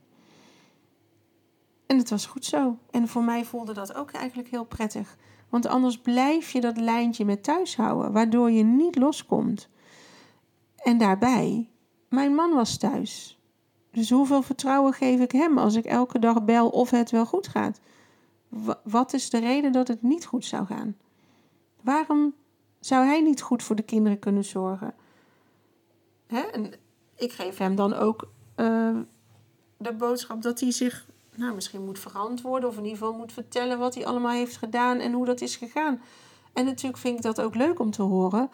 En 1.87 1.99
het 1.99 2.11
was 2.11 2.26
goed 2.26 2.44
zo. 2.44 2.78
En 2.90 3.08
voor 3.08 3.23
mij 3.23 3.44
voelde 3.44 3.73
dat 3.73 3.94
ook 3.94 4.11
eigenlijk 4.11 4.49
heel 4.49 4.64
prettig. 4.64 5.16
Want 5.49 5.66
anders 5.66 5.99
blijf 5.99 6.50
je 6.50 6.61
dat 6.61 6.76
lijntje 6.76 7.25
met 7.25 7.42
thuis 7.42 7.76
houden, 7.76 8.12
waardoor 8.12 8.50
je 8.50 8.64
niet 8.64 8.96
loskomt. 8.96 9.68
En 10.76 10.99
daarbij, 10.99 11.70
mijn 12.08 12.35
man 12.35 12.54
was 12.54 12.78
thuis. 12.78 13.40
Dus 13.90 14.11
hoeveel 14.11 14.42
vertrouwen 14.42 14.92
geef 14.92 15.20
ik 15.20 15.32
hem 15.32 15.58
als 15.58 15.75
ik 15.75 15.85
elke 15.85 16.18
dag 16.18 16.44
bel 16.44 16.68
of 16.68 16.90
het 16.90 17.11
wel 17.11 17.26
goed 17.26 17.49
gaat? 17.49 17.80
Wat 18.83 19.12
is 19.12 19.31
de 19.31 19.38
reden 19.38 19.73
dat 19.73 19.88
het 19.88 20.03
niet 20.03 20.26
goed 20.26 20.45
zou 20.45 20.67
gaan? 20.67 20.97
Waarom 21.81 22.35
zou 22.81 23.07
hij 23.07 23.21
niet 23.21 23.43
goed 23.43 23.62
voor 23.62 23.76
de 23.76 23.83
kinderen 23.83 24.19
kunnen 24.19 24.45
zorgen? 24.45 24.95
Hè? 26.26 26.41
En 26.41 26.73
ik 27.15 27.33
geef 27.33 27.59
hem 27.59 27.75
dan 27.75 27.95
ook 27.95 28.29
uh, 28.57 28.99
de 29.76 29.93
boodschap 29.93 30.43
dat 30.43 30.61
hij 30.61 30.71
zich 30.71 31.07
nou, 31.37 31.55
misschien 31.55 31.85
moet 31.85 31.99
verantwoorden, 31.99 32.69
of 32.69 32.76
in 32.76 32.85
ieder 32.85 32.99
geval 32.99 33.15
moet 33.15 33.33
vertellen 33.33 33.79
wat 33.79 33.95
hij 33.95 34.07
allemaal 34.07 34.33
heeft 34.33 34.57
gedaan 34.57 34.99
en 34.99 35.12
hoe 35.12 35.26
dat 35.26 35.41
is 35.41 35.57
gegaan. 35.57 36.00
En 36.53 36.65
natuurlijk 36.65 36.99
vind 36.99 37.17
ik 37.17 37.23
dat 37.23 37.41
ook 37.41 37.55
leuk 37.55 37.79
om 37.79 37.91
te 37.91 38.03
horen. 38.03 38.50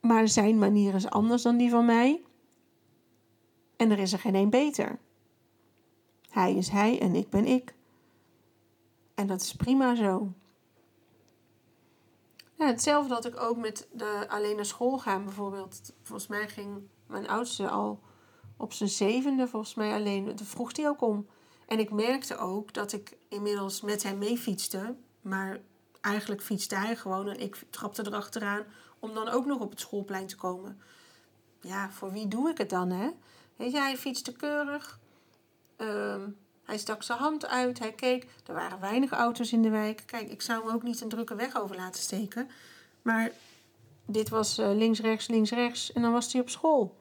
Maar 0.00 0.28
zijn 0.28 0.58
manier 0.58 0.94
is 0.94 1.10
anders 1.10 1.42
dan 1.42 1.56
die 1.56 1.70
van 1.70 1.84
mij. 1.84 2.22
En 3.76 3.90
er 3.90 3.98
is 3.98 4.12
er 4.12 4.18
geen 4.18 4.34
één 4.34 4.50
beter. 4.50 4.98
Hij 6.30 6.54
is 6.54 6.68
hij 6.68 7.00
en 7.00 7.14
ik 7.14 7.30
ben 7.30 7.46
ik. 7.46 7.74
En 9.18 9.26
dat 9.26 9.40
is 9.40 9.54
prima 9.54 9.94
zo. 9.94 10.32
Ja, 12.54 12.66
hetzelfde 12.66 13.08
dat 13.08 13.24
ik 13.24 13.40
ook 13.40 13.56
met 13.56 13.88
de 13.92 14.24
alleen 14.28 14.56
naar 14.56 14.64
school 14.64 14.98
gaan 14.98 15.24
bijvoorbeeld. 15.24 15.92
Volgens 16.02 16.28
mij 16.28 16.48
ging 16.48 16.88
mijn 17.06 17.28
oudste 17.28 17.68
al 17.68 18.00
op 18.56 18.72
zijn 18.72 18.88
zevende 18.88 19.48
volgens 19.48 19.74
mij 19.74 19.92
alleen. 19.92 20.36
Toen 20.36 20.46
vroeg 20.46 20.76
hij 20.76 20.88
ook 20.88 21.02
om. 21.02 21.26
En 21.66 21.78
ik 21.78 21.90
merkte 21.90 22.36
ook 22.36 22.72
dat 22.72 22.92
ik 22.92 23.16
inmiddels 23.28 23.80
met 23.80 24.02
hem 24.02 24.18
mee 24.18 24.38
fietste. 24.38 24.94
Maar 25.20 25.60
eigenlijk 26.00 26.42
fietste 26.42 26.76
hij 26.76 26.96
gewoon 26.96 27.28
en 27.28 27.40
ik 27.40 27.64
trapte 27.70 28.06
erachteraan 28.06 28.64
om 28.98 29.14
dan 29.14 29.28
ook 29.28 29.46
nog 29.46 29.60
op 29.60 29.70
het 29.70 29.80
schoolplein 29.80 30.26
te 30.26 30.36
komen. 30.36 30.80
Ja, 31.60 31.90
voor 31.90 32.12
wie 32.12 32.28
doe 32.28 32.50
ik 32.50 32.58
het 32.58 32.70
dan, 32.70 32.90
hè? 32.90 33.10
Weet 33.56 33.72
je, 33.72 33.78
hij 33.78 33.96
fietste 33.96 34.32
keurig. 34.32 35.00
Um, 35.76 36.36
hij 36.68 36.78
stak 36.78 37.02
zijn 37.02 37.18
hand 37.18 37.46
uit, 37.46 37.78
hij 37.78 37.92
keek. 37.92 38.26
Er 38.46 38.54
waren 38.54 38.80
weinig 38.80 39.10
auto's 39.10 39.52
in 39.52 39.62
de 39.62 39.68
wijk. 39.68 40.02
Kijk, 40.06 40.30
ik 40.30 40.42
zou 40.42 40.64
hem 40.64 40.74
ook 40.74 40.82
niet 40.82 41.00
een 41.00 41.08
drukke 41.08 41.34
weg 41.34 41.60
over 41.60 41.76
laten 41.76 42.02
steken. 42.02 42.50
Maar 43.02 43.32
dit 44.06 44.28
was 44.28 44.58
uh, 44.58 44.70
links, 44.74 45.00
rechts, 45.00 45.26
links, 45.26 45.50
rechts. 45.50 45.92
En 45.92 46.02
dan 46.02 46.12
was 46.12 46.32
hij 46.32 46.42
op 46.42 46.48
school. 46.48 46.96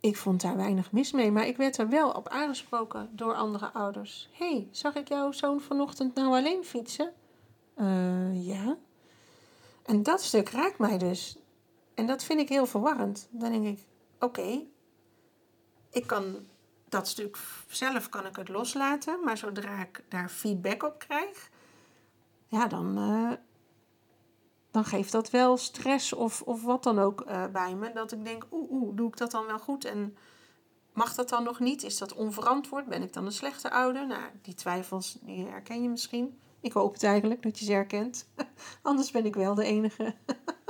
Ik 0.00 0.16
vond 0.16 0.40
daar 0.40 0.56
weinig 0.56 0.92
mis 0.92 1.12
mee, 1.12 1.30
maar 1.30 1.46
ik 1.46 1.56
werd 1.56 1.78
er 1.78 1.88
wel 1.88 2.10
op 2.10 2.28
aangesproken 2.28 3.08
door 3.12 3.34
andere 3.34 3.72
ouders. 3.72 4.28
Hé, 4.32 4.52
hey, 4.52 4.68
zag 4.70 4.94
ik 4.94 5.08
jouw 5.08 5.32
zoon 5.32 5.60
vanochtend 5.60 6.14
nou 6.14 6.28
alleen 6.28 6.64
fietsen? 6.64 7.12
Uh, 7.76 8.46
ja. 8.46 8.76
En 9.82 10.02
dat 10.02 10.22
stuk 10.22 10.48
raakt 10.48 10.78
mij 10.78 10.98
dus. 10.98 11.36
En 11.94 12.06
dat 12.06 12.24
vind 12.24 12.40
ik 12.40 12.48
heel 12.48 12.66
verwarrend. 12.66 13.28
Dan 13.30 13.52
denk 13.52 13.78
ik, 13.78 13.84
oké, 14.18 14.62
ik 15.90 16.06
kan 16.06 16.46
dat 16.88 17.08
stuk 17.08 17.38
zelf 17.68 18.08
kan 18.08 18.26
ik 18.26 18.36
het 18.36 18.48
loslaten, 18.48 19.24
maar 19.24 19.36
zodra 19.36 19.80
ik 19.80 20.04
daar 20.08 20.28
feedback 20.28 20.82
op 20.82 20.98
krijg, 20.98 21.50
ja, 22.48 22.66
dan, 22.66 22.98
uh, 22.98 23.32
dan 24.70 24.84
geeft 24.84 25.12
dat 25.12 25.30
wel 25.30 25.56
stress 25.56 26.12
of, 26.12 26.42
of 26.42 26.62
wat 26.62 26.82
dan 26.82 26.98
ook 26.98 27.24
uh, 27.28 27.46
bij 27.46 27.74
me. 27.74 27.92
Dat 27.92 28.12
ik 28.12 28.24
denk, 28.24 28.46
oeh, 28.50 28.70
oeh, 28.70 28.96
doe 28.96 29.08
ik 29.08 29.16
dat 29.16 29.30
dan 29.30 29.46
wel 29.46 29.58
goed? 29.58 29.84
En 29.84 30.16
mag 30.92 31.14
dat 31.14 31.28
dan 31.28 31.44
nog 31.44 31.60
niet? 31.60 31.82
Is 31.82 31.98
dat 31.98 32.14
onverantwoord? 32.14 32.86
Ben 32.86 33.02
ik 33.02 33.12
dan 33.12 33.26
een 33.26 33.32
slechte 33.32 33.70
ouder? 33.70 34.06
Nou, 34.06 34.22
die 34.42 34.54
twijfels, 34.54 35.18
die 35.20 35.46
herken 35.46 35.82
je 35.82 35.88
misschien. 35.88 36.38
Ik 36.60 36.72
hoop 36.72 36.92
het 36.92 37.02
eigenlijk 37.02 37.42
dat 37.42 37.58
je 37.58 37.64
ze 37.64 37.72
herkent. 37.72 38.28
Anders 38.82 39.10
ben 39.10 39.26
ik 39.26 39.34
wel 39.34 39.54
de 39.54 39.64
enige 39.64 40.14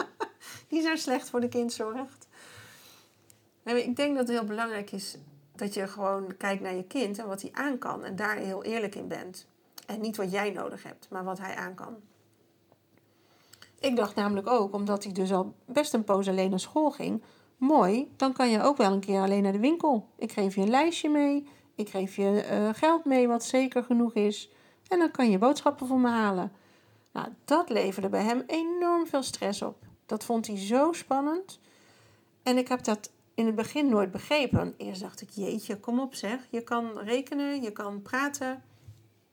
die 0.69 0.83
zo 0.83 0.97
slecht 0.97 1.31
voor 1.31 1.41
de 1.41 1.49
kind 1.49 1.73
zorgt. 1.73 2.29
Ik 3.65 3.97
denk 3.97 4.17
dat 4.17 4.29
het 4.29 4.37
heel 4.37 4.47
belangrijk 4.47 4.93
is 4.93 5.19
dat 5.59 5.75
je 5.75 5.89
gewoon 5.89 6.37
kijkt 6.37 6.63
naar 6.63 6.75
je 6.75 6.85
kind 6.85 7.19
en 7.19 7.27
wat 7.27 7.43
hij 7.43 7.51
aan 7.53 7.79
kan. 7.79 8.05
En 8.05 8.17
daar 8.17 8.37
heel 8.37 8.65
eerlijk 8.65 8.95
in 8.95 9.09
bent. 9.09 9.47
En 9.87 10.01
niet 10.01 10.17
wat 10.17 10.31
jij 10.31 10.51
nodig 10.51 10.83
hebt, 10.83 11.09
maar 11.11 11.25
wat 11.25 11.39
hij 11.39 11.55
aan 11.55 11.75
kan. 11.75 11.97
Ik 13.81 13.97
dacht 13.97 14.15
namelijk 14.15 14.47
ook, 14.47 14.75
omdat 14.75 15.05
hij 15.05 15.13
dus 15.13 15.33
al 15.33 15.55
best 15.65 15.95
een 15.95 16.05
poos 16.05 16.29
alleen 16.29 16.51
naar 16.51 16.61
school 16.61 16.91
ging, 16.91 17.23
mooi, 17.57 18.13
dan 18.17 18.33
kan 18.33 18.51
je 18.51 18.63
ook 18.63 18.77
wel 18.77 18.93
een 18.93 19.01
keer 19.01 19.21
alleen 19.21 19.43
naar 19.43 19.53
de 19.53 19.59
winkel. 19.59 20.09
Ik 20.17 20.33
geef 20.33 20.55
je 20.55 20.61
een 20.61 20.71
lijstje 20.71 21.09
mee, 21.09 21.49
ik 21.75 21.89
geef 21.89 22.17
je 22.17 22.47
uh, 22.51 22.69
geld 22.73 23.05
mee 23.05 23.29
wat 23.29 23.45
zeker 23.45 23.85
genoeg 23.85 24.15
is 24.15 24.51
en 24.89 24.99
dan 24.99 25.11
kan 25.11 25.31
je 25.31 25.39
boodschappen 25.39 25.87
voor 25.87 25.99
me 25.99 26.09
halen. 26.09 26.53
Nou, 27.13 27.29
dat 27.45 27.69
leverde 27.69 28.09
bij 28.09 28.23
hem 28.23 28.43
enorm 28.47 29.07
veel 29.07 29.23
stress 29.23 29.63
op. 29.63 29.77
Dat 30.07 30.25
vond 30.25 30.47
hij 30.47 30.59
zo 30.59 30.93
spannend. 30.93 31.61
En 32.43 32.59
ik 32.59 32.69
heb 32.69 32.85
dat 32.85 33.11
in 33.39 33.47
het 33.47 33.55
begin 33.55 33.89
nooit 33.89 34.11
begrepen. 34.11 34.75
Eerst 34.77 35.01
dacht 35.01 35.21
ik, 35.21 35.31
jeetje, 35.31 35.81
kom 35.81 36.01
op 36.01 36.15
zeg. 36.15 36.41
Je 36.51 36.61
kan 36.61 36.99
rekenen, 36.99 37.63
je 37.63 37.73
kan 37.73 38.03
praten. 38.03 38.63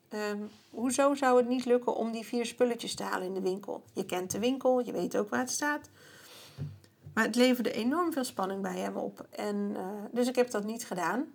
Um, 0.10 0.50
hoezo 0.70 1.16
zou 1.16 1.38
het 1.38 1.48
niet 1.48 1.66
lukken 1.66 1.96
om 1.96 2.12
die 2.12 2.26
vier 2.26 2.46
spulletjes 2.46 2.96
te 2.96 3.04
halen 3.04 3.28
in 3.28 3.34
de 3.34 3.42
winkel? 3.42 3.84
Je 3.94 4.06
kent 4.06 4.32
de 4.32 4.40
winkel, 4.40 4.80
je 4.80 4.92
weet 4.92 5.18
ook 5.18 5.30
waar 5.30 5.40
het 5.40 5.50
staat. 5.50 5.90
Maar 7.14 7.24
het 7.24 7.36
leverde 7.36 7.72
enorm 7.72 8.14
veel 8.14 8.24
spanning 8.24 8.62
bij 8.62 8.78
hem 8.78 8.96
op. 8.96 9.28
En, 9.30 9.56
uh, 9.56 9.88
dus 10.12 10.28
ik 10.28 10.36
heb 10.36 10.52
dat 10.52 10.64
niet 10.64 10.86
gedaan. 10.86 11.26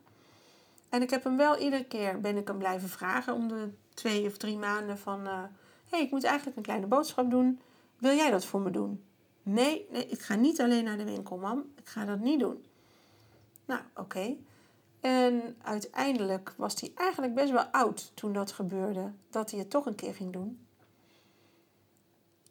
En 0.89 1.03
ik 1.03 1.11
heb 1.11 1.25
hem 1.25 1.37
wel 1.37 1.59
iedere 1.59 1.85
keer 1.85 2.21
ben 2.21 2.37
ik 2.37 2.49
hem 2.49 2.59
blijven 2.59 2.89
vragen 2.89 3.35
om 3.35 3.49
de 3.49 3.69
twee 3.95 4.27
of 4.27 4.37
drie 4.37 4.57
maanden 4.57 4.99
van... 4.99 5.27
Uh, 5.27 5.43
hey, 5.89 6.03
ik 6.03 6.11
moet 6.11 6.25
eigenlijk 6.25 6.57
een 6.57 6.63
kleine 6.63 6.87
boodschap 6.87 7.31
doen. 7.31 7.61
Wil 7.99 8.15
jij 8.15 8.31
dat 8.31 8.45
voor 8.45 8.61
me 8.61 8.71
doen? 8.71 9.05
Nee, 9.53 9.87
nee, 9.91 10.07
ik 10.07 10.21
ga 10.21 10.35
niet 10.35 10.61
alleen 10.61 10.85
naar 10.85 10.97
de 10.97 11.05
winkel, 11.05 11.37
mam. 11.37 11.73
Ik 11.77 11.89
ga 11.89 12.05
dat 12.05 12.21
niet 12.21 12.41
doen. 12.41 12.65
Nou, 13.65 13.81
oké. 13.97 14.37
En 15.01 15.57
uiteindelijk 15.63 16.55
was 16.57 16.81
hij 16.81 16.93
eigenlijk 16.95 17.35
best 17.35 17.51
wel 17.51 17.65
oud 17.65 18.13
toen 18.15 18.33
dat 18.33 18.53
gebeurde. 18.53 19.13
Dat 19.31 19.51
hij 19.51 19.61
het 19.61 19.71
toch 19.71 19.87
een 19.87 19.95
keer 19.95 20.15
ging 20.15 20.33
doen. 20.33 20.67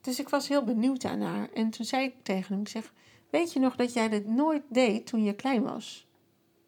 Dus 0.01 0.20
ik 0.20 0.29
was 0.29 0.48
heel 0.48 0.63
benieuwd 0.63 1.01
daarnaar. 1.01 1.50
En 1.51 1.70
toen 1.70 1.86
zei 1.86 2.06
ik 2.06 2.24
tegen 2.24 2.53
hem, 2.53 2.62
ik 2.62 2.70
zeg... 2.70 2.94
Weet 3.29 3.53
je 3.53 3.60
nog 3.60 3.75
dat 3.75 3.94
jij 3.94 4.10
dit 4.10 4.27
nooit 4.27 4.63
deed 4.68 5.08
toen 5.08 5.24
je 5.24 5.34
klein 5.34 5.63
was? 5.63 6.08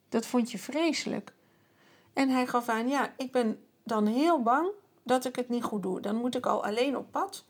Dat 0.10 0.26
vond 0.26 0.52
je 0.52 0.58
vreselijk. 0.58 1.34
En 2.14 2.30
hij 2.30 2.48
gaf 2.48 2.70
aan, 2.70 2.88
ja, 2.88 3.14
ik 3.18 3.32
ben 3.32 3.64
dan 3.84 4.06
heel 4.06 4.42
bang 4.42 4.70
dat 5.04 5.26
ik 5.26 5.36
het 5.36 5.50
niet 5.50 5.64
goed 5.64 5.84
doe. 5.84 6.00
Dan 6.00 6.16
moet 6.16 6.36
ik 6.36 6.46
al 6.46 6.64
alleen 6.64 6.98
op 6.98 7.12
pad. 7.12 7.46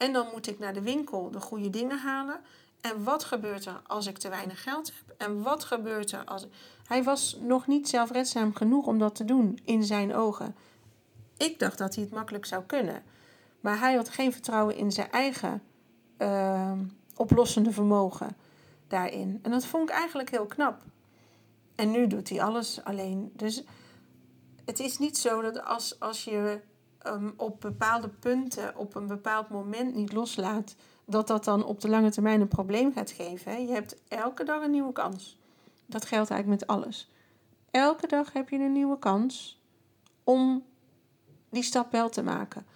En 0.00 0.12
dan 0.12 0.26
moet 0.32 0.46
ik 0.46 0.58
naar 0.58 0.74
de 0.74 0.82
winkel 0.82 1.30
de 1.30 1.40
goede 1.40 1.70
dingen 1.70 1.98
halen. 1.98 2.40
En 2.80 3.04
wat 3.04 3.24
gebeurt 3.24 3.66
er 3.66 3.80
als 3.86 4.06
ik 4.06 4.18
te 4.18 4.28
weinig 4.28 4.62
geld 4.62 4.92
heb? 4.94 5.14
En 5.16 5.42
wat 5.42 5.64
gebeurt 5.64 6.12
er 6.12 6.24
als. 6.24 6.46
Hij 6.86 7.02
was 7.02 7.38
nog 7.40 7.66
niet 7.66 7.88
zelfredzaam 7.88 8.54
genoeg 8.54 8.86
om 8.86 8.98
dat 8.98 9.14
te 9.14 9.24
doen 9.24 9.58
in 9.64 9.84
zijn 9.84 10.14
ogen. 10.14 10.54
Ik 11.36 11.58
dacht 11.58 11.78
dat 11.78 11.94
hij 11.94 12.04
het 12.04 12.12
makkelijk 12.12 12.46
zou 12.46 12.62
kunnen. 12.62 13.02
Maar 13.60 13.78
hij 13.78 13.94
had 13.94 14.08
geen 14.08 14.32
vertrouwen 14.32 14.76
in 14.76 14.92
zijn 14.92 15.10
eigen 15.10 15.62
uh, 16.18 16.72
oplossende 17.16 17.72
vermogen 17.72 18.36
daarin. 18.88 19.38
En 19.42 19.50
dat 19.50 19.66
vond 19.66 19.88
ik 19.88 19.94
eigenlijk 19.94 20.30
heel 20.30 20.46
knap. 20.46 20.82
En 21.74 21.90
nu 21.90 22.06
doet 22.06 22.28
hij 22.28 22.42
alles 22.42 22.84
alleen. 22.84 23.32
Dus 23.36 23.62
het 24.64 24.78
is 24.78 24.98
niet 24.98 25.18
zo 25.18 25.42
dat 25.42 25.64
als, 25.64 26.00
als 26.00 26.24
je 26.24 26.60
um, 27.06 27.34
op 27.36 27.60
bepaalde 27.60 28.08
punten 28.08 28.76
op 28.76 28.94
een 28.94 29.06
bepaald 29.06 29.48
moment 29.48 29.94
niet 29.94 30.12
loslaat, 30.12 30.76
dat 31.04 31.26
dat 31.26 31.44
dan 31.44 31.64
op 31.64 31.80
de 31.80 31.88
lange 31.88 32.10
termijn 32.10 32.40
een 32.40 32.48
probleem 32.48 32.92
gaat 32.92 33.10
geven. 33.10 33.52
Hè? 33.52 33.58
Je 33.58 33.72
hebt 33.72 33.96
elke 34.08 34.44
dag 34.44 34.62
een 34.62 34.70
nieuwe 34.70 34.92
kans. 34.92 35.38
Dat 35.86 36.04
geldt 36.04 36.30
eigenlijk 36.30 36.60
met 36.60 36.70
alles. 36.76 37.10
Elke 37.70 38.06
dag 38.06 38.32
heb 38.32 38.48
je 38.48 38.58
een 38.58 38.72
nieuwe 38.72 38.98
kans 38.98 39.62
om 40.24 40.64
die 41.50 41.62
stap 41.62 41.92
wel 41.92 42.08
te 42.08 42.22
maken. 42.22 42.66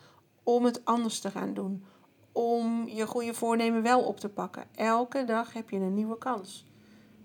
Om 0.42 0.64
het 0.64 0.84
anders 0.84 1.20
te 1.20 1.30
gaan 1.30 1.54
doen. 1.54 1.84
Om 2.32 2.88
je 2.88 3.06
goede 3.06 3.34
voornemen 3.34 3.82
wel 3.82 4.02
op 4.02 4.20
te 4.20 4.28
pakken. 4.28 4.64
Elke 4.74 5.24
dag 5.24 5.52
heb 5.52 5.70
je 5.70 5.76
een 5.76 5.94
nieuwe 5.94 6.18
kans. 6.18 6.66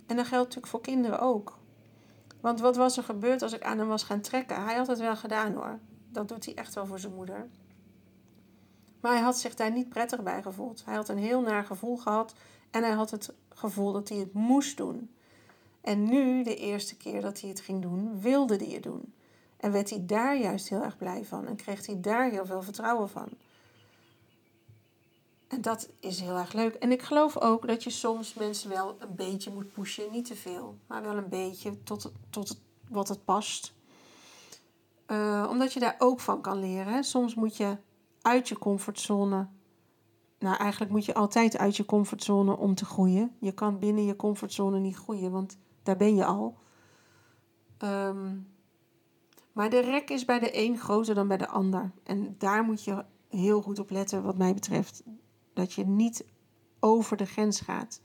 En 0.06 0.16
dat 0.16 0.28
geldt 0.28 0.46
natuurlijk 0.46 0.72
voor 0.72 0.82
kinderen 0.82 1.20
ook. 1.20 1.58
Want 2.42 2.60
wat 2.60 2.76
was 2.76 2.98
er 2.98 3.04
gebeurd 3.04 3.42
als 3.42 3.54
ik 3.54 3.64
aan 3.64 3.78
hem 3.78 3.88
was 3.88 4.04
gaan 4.04 4.22
trekken? 4.22 4.64
Hij 4.64 4.76
had 4.76 4.88
het 4.88 5.00
wel 5.00 5.16
gedaan 5.16 5.54
hoor. 5.54 5.80
Dat 6.12 6.28
doet 6.28 6.46
hij 6.46 6.56
echt 6.56 6.74
wel 6.74 6.86
voor 6.86 7.00
zijn 7.00 7.14
moeder. 7.14 7.48
Maar 9.00 9.12
hij 9.12 9.22
had 9.22 9.38
zich 9.38 9.56
daar 9.56 9.72
niet 9.72 9.90
prettig 9.90 10.24
bij 10.24 10.42
gevoeld. 10.42 10.86
Hij 10.86 10.96
had 10.96 11.10
een 11.10 11.18
heel 11.18 11.42
naar 11.42 11.66
gevoel 11.66 11.98
gehad 11.98 12.34
en 12.72 12.84
hij 12.84 12.94
had 12.94 13.12
het 13.12 13.34
gevoel 13.50 13.92
dat 13.92 14.10
hij 14.10 14.18
het 14.18 14.34
moest 14.34 14.78
doen. 14.78 15.10
En 15.82 16.04
nu, 16.04 16.44
de 16.44 16.56
eerste 16.56 16.98
keer 16.98 17.22
dat 17.22 17.42
hij 17.42 17.50
het 17.50 17.60
ging 17.60 17.82
doen, 17.82 18.22
wilde 18.22 18.56
hij 18.56 18.74
het 18.74 18.84
doen. 18.84 19.14
En 19.58 19.72
werd 19.72 19.90
hij 19.90 20.06
daar 20.06 20.38
juist 20.38 20.70
heel 20.70 20.84
erg 20.84 20.98
blij 20.98 21.26
van 21.26 21.48
en 21.48 21.56
kreeg 21.56 21.86
hij 21.86 22.00
daar 22.02 22.30
heel 22.30 22.46
veel 22.46 22.62
vertrouwen 22.62 23.10
van. 23.10 23.30
En 25.48 25.62
dat 25.62 25.90
is 26.00 26.20
heel 26.20 26.38
erg 26.38 26.54
leuk. 26.54 26.74
En 26.76 26.92
ik 26.92 27.02
geloof 27.02 27.38
ook 27.38 27.68
dat 27.68 27.84
je 27.84 27.90
soms 27.90 28.34
mensen 28.34 28.70
wel 28.70 28.96
een 29.00 29.16
beetje 29.16 29.52
moet 29.52 29.72
pushen. 29.72 30.12
Niet 30.12 30.26
te 30.26 30.36
veel, 30.36 30.78
maar 30.88 31.02
wel 31.02 31.18
een 31.18 31.30
beetje 31.30 31.84
tot, 31.84 32.12
tot 32.30 32.60
wat 32.88 33.08
het 33.08 33.26
past. 33.26 33.74
Uh, 35.12 35.48
omdat 35.50 35.74
je 35.74 35.80
daar 35.80 35.96
ook 35.98 36.20
van 36.20 36.42
kan 36.42 36.60
leren. 36.60 37.04
Soms 37.04 37.36
moet 37.36 37.58
je 37.58 37.78
uit 38.22 38.48
je 38.48 38.58
comfortzone. 38.58 39.48
Nou, 40.40 40.58
eigenlijk 40.58 40.92
moet 40.92 41.06
je 41.06 41.14
altijd 41.14 41.58
uit 41.58 41.78
je 41.78 41.86
comfortzone 41.86 42.58
om 42.58 42.76
te 42.76 42.86
groeien. 42.86 43.36
Je 43.40 43.52
kan 43.52 43.80
binnen 43.80 44.06
je 44.06 44.16
comfortzone 44.16 44.80
niet 44.80 44.96
groeien, 44.96 45.32
want 45.32 45.58
daar 45.84 45.98
ben 45.98 46.16
je 46.16 46.26
al. 46.26 46.58
Um, 47.84 48.48
maar 49.54 49.70
de 49.70 49.80
rek 49.80 50.10
is 50.10 50.26
bij 50.26 50.40
de 50.40 50.58
een 50.58 50.78
groter 50.78 51.16
dan 51.16 51.28
bij 51.28 51.38
de 51.38 51.48
ander. 51.48 51.92
En 52.04 52.36
daar 52.38 52.64
moet 52.64 52.84
je 52.84 53.06
heel 53.30 53.62
goed 53.62 53.80
op 53.80 53.90
letten, 53.90 54.24
wat 54.24 54.38
mij 54.38 54.54
betreft. 54.54 55.04
Dat 55.54 55.74
je 55.74 55.86
niet 55.86 56.26
over 56.80 57.18
de 57.18 57.26
grens 57.26 57.62
gaat. 57.62 58.02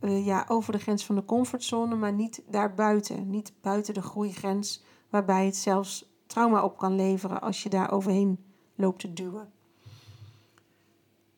Uh, 0.00 0.26
ja, 0.26 0.44
over 0.48 0.72
de 0.72 0.78
grens 0.78 1.06
van 1.06 1.14
de 1.14 1.24
comfortzone, 1.24 1.96
maar 1.96 2.12
niet 2.12 2.42
daarbuiten. 2.48 3.30
Niet 3.30 3.52
buiten 3.60 3.94
de 3.94 4.02
groeigrens, 4.02 4.82
waarbij 5.10 5.46
het 5.46 5.56
zelfs 5.56 6.11
trauma 6.32 6.64
op 6.64 6.78
kan 6.78 6.96
leveren 6.96 7.40
als 7.40 7.62
je 7.62 7.68
daar 7.68 7.90
overheen 7.90 8.44
loopt 8.74 9.00
te 9.00 9.12
duwen. 9.12 9.52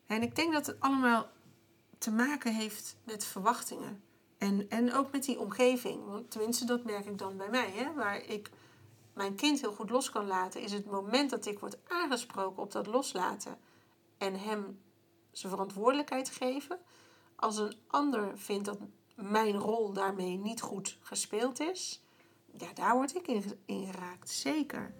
En 0.05 0.21
ik 0.21 0.35
denk 0.35 0.53
dat 0.53 0.65
het 0.65 0.79
allemaal 0.79 1.27
te 1.97 2.11
maken 2.11 2.53
heeft 2.53 2.97
met 3.03 3.25
verwachtingen. 3.25 4.03
En, 4.37 4.69
en 4.69 4.93
ook 4.93 5.11
met 5.11 5.23
die 5.23 5.39
omgeving. 5.39 6.05
Want 6.05 6.31
tenminste, 6.31 6.65
dat 6.65 6.83
merk 6.83 7.05
ik 7.05 7.17
dan 7.17 7.37
bij 7.37 7.49
mij. 7.49 7.71
Hè, 7.71 7.93
waar 7.93 8.21
ik 8.21 8.49
mijn 9.13 9.35
kind 9.35 9.61
heel 9.61 9.73
goed 9.73 9.89
los 9.89 10.09
kan 10.09 10.27
laten, 10.27 10.61
is 10.61 10.71
het 10.71 10.85
moment 10.85 11.29
dat 11.29 11.45
ik 11.45 11.59
word 11.59 11.77
aangesproken 11.87 12.63
op 12.63 12.71
dat 12.71 12.87
loslaten. 12.87 13.57
En 14.17 14.39
hem 14.39 14.79
zijn 15.31 15.51
verantwoordelijkheid 15.51 16.29
geven. 16.29 16.79
Als 17.35 17.57
een 17.57 17.75
ander 17.87 18.37
vindt 18.37 18.65
dat 18.65 18.77
mijn 19.15 19.55
rol 19.55 19.93
daarmee 19.93 20.37
niet 20.37 20.61
goed 20.61 20.97
gespeeld 21.01 21.59
is, 21.59 22.04
ja, 22.57 22.73
daar 22.73 22.95
word 22.95 23.15
ik 23.15 23.27
in, 23.27 23.43
geraakt, 23.85 24.29
zeker. 24.29 24.93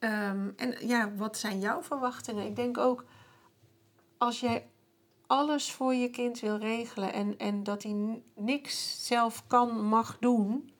Um, 0.00 0.52
en 0.56 0.86
ja, 0.86 1.14
wat 1.14 1.38
zijn 1.38 1.60
jouw 1.60 1.82
verwachtingen? 1.82 2.46
Ik 2.46 2.56
denk 2.56 2.78
ook 2.78 3.04
als 4.18 4.40
jij 4.40 4.68
alles 5.26 5.72
voor 5.72 5.94
je 5.94 6.10
kind 6.10 6.40
wil 6.40 6.56
regelen 6.56 7.12
en, 7.12 7.38
en 7.38 7.62
dat 7.62 7.82
hij 7.82 8.22
niks 8.34 9.06
zelf 9.06 9.46
kan, 9.46 9.84
mag 9.88 10.18
doen, 10.18 10.72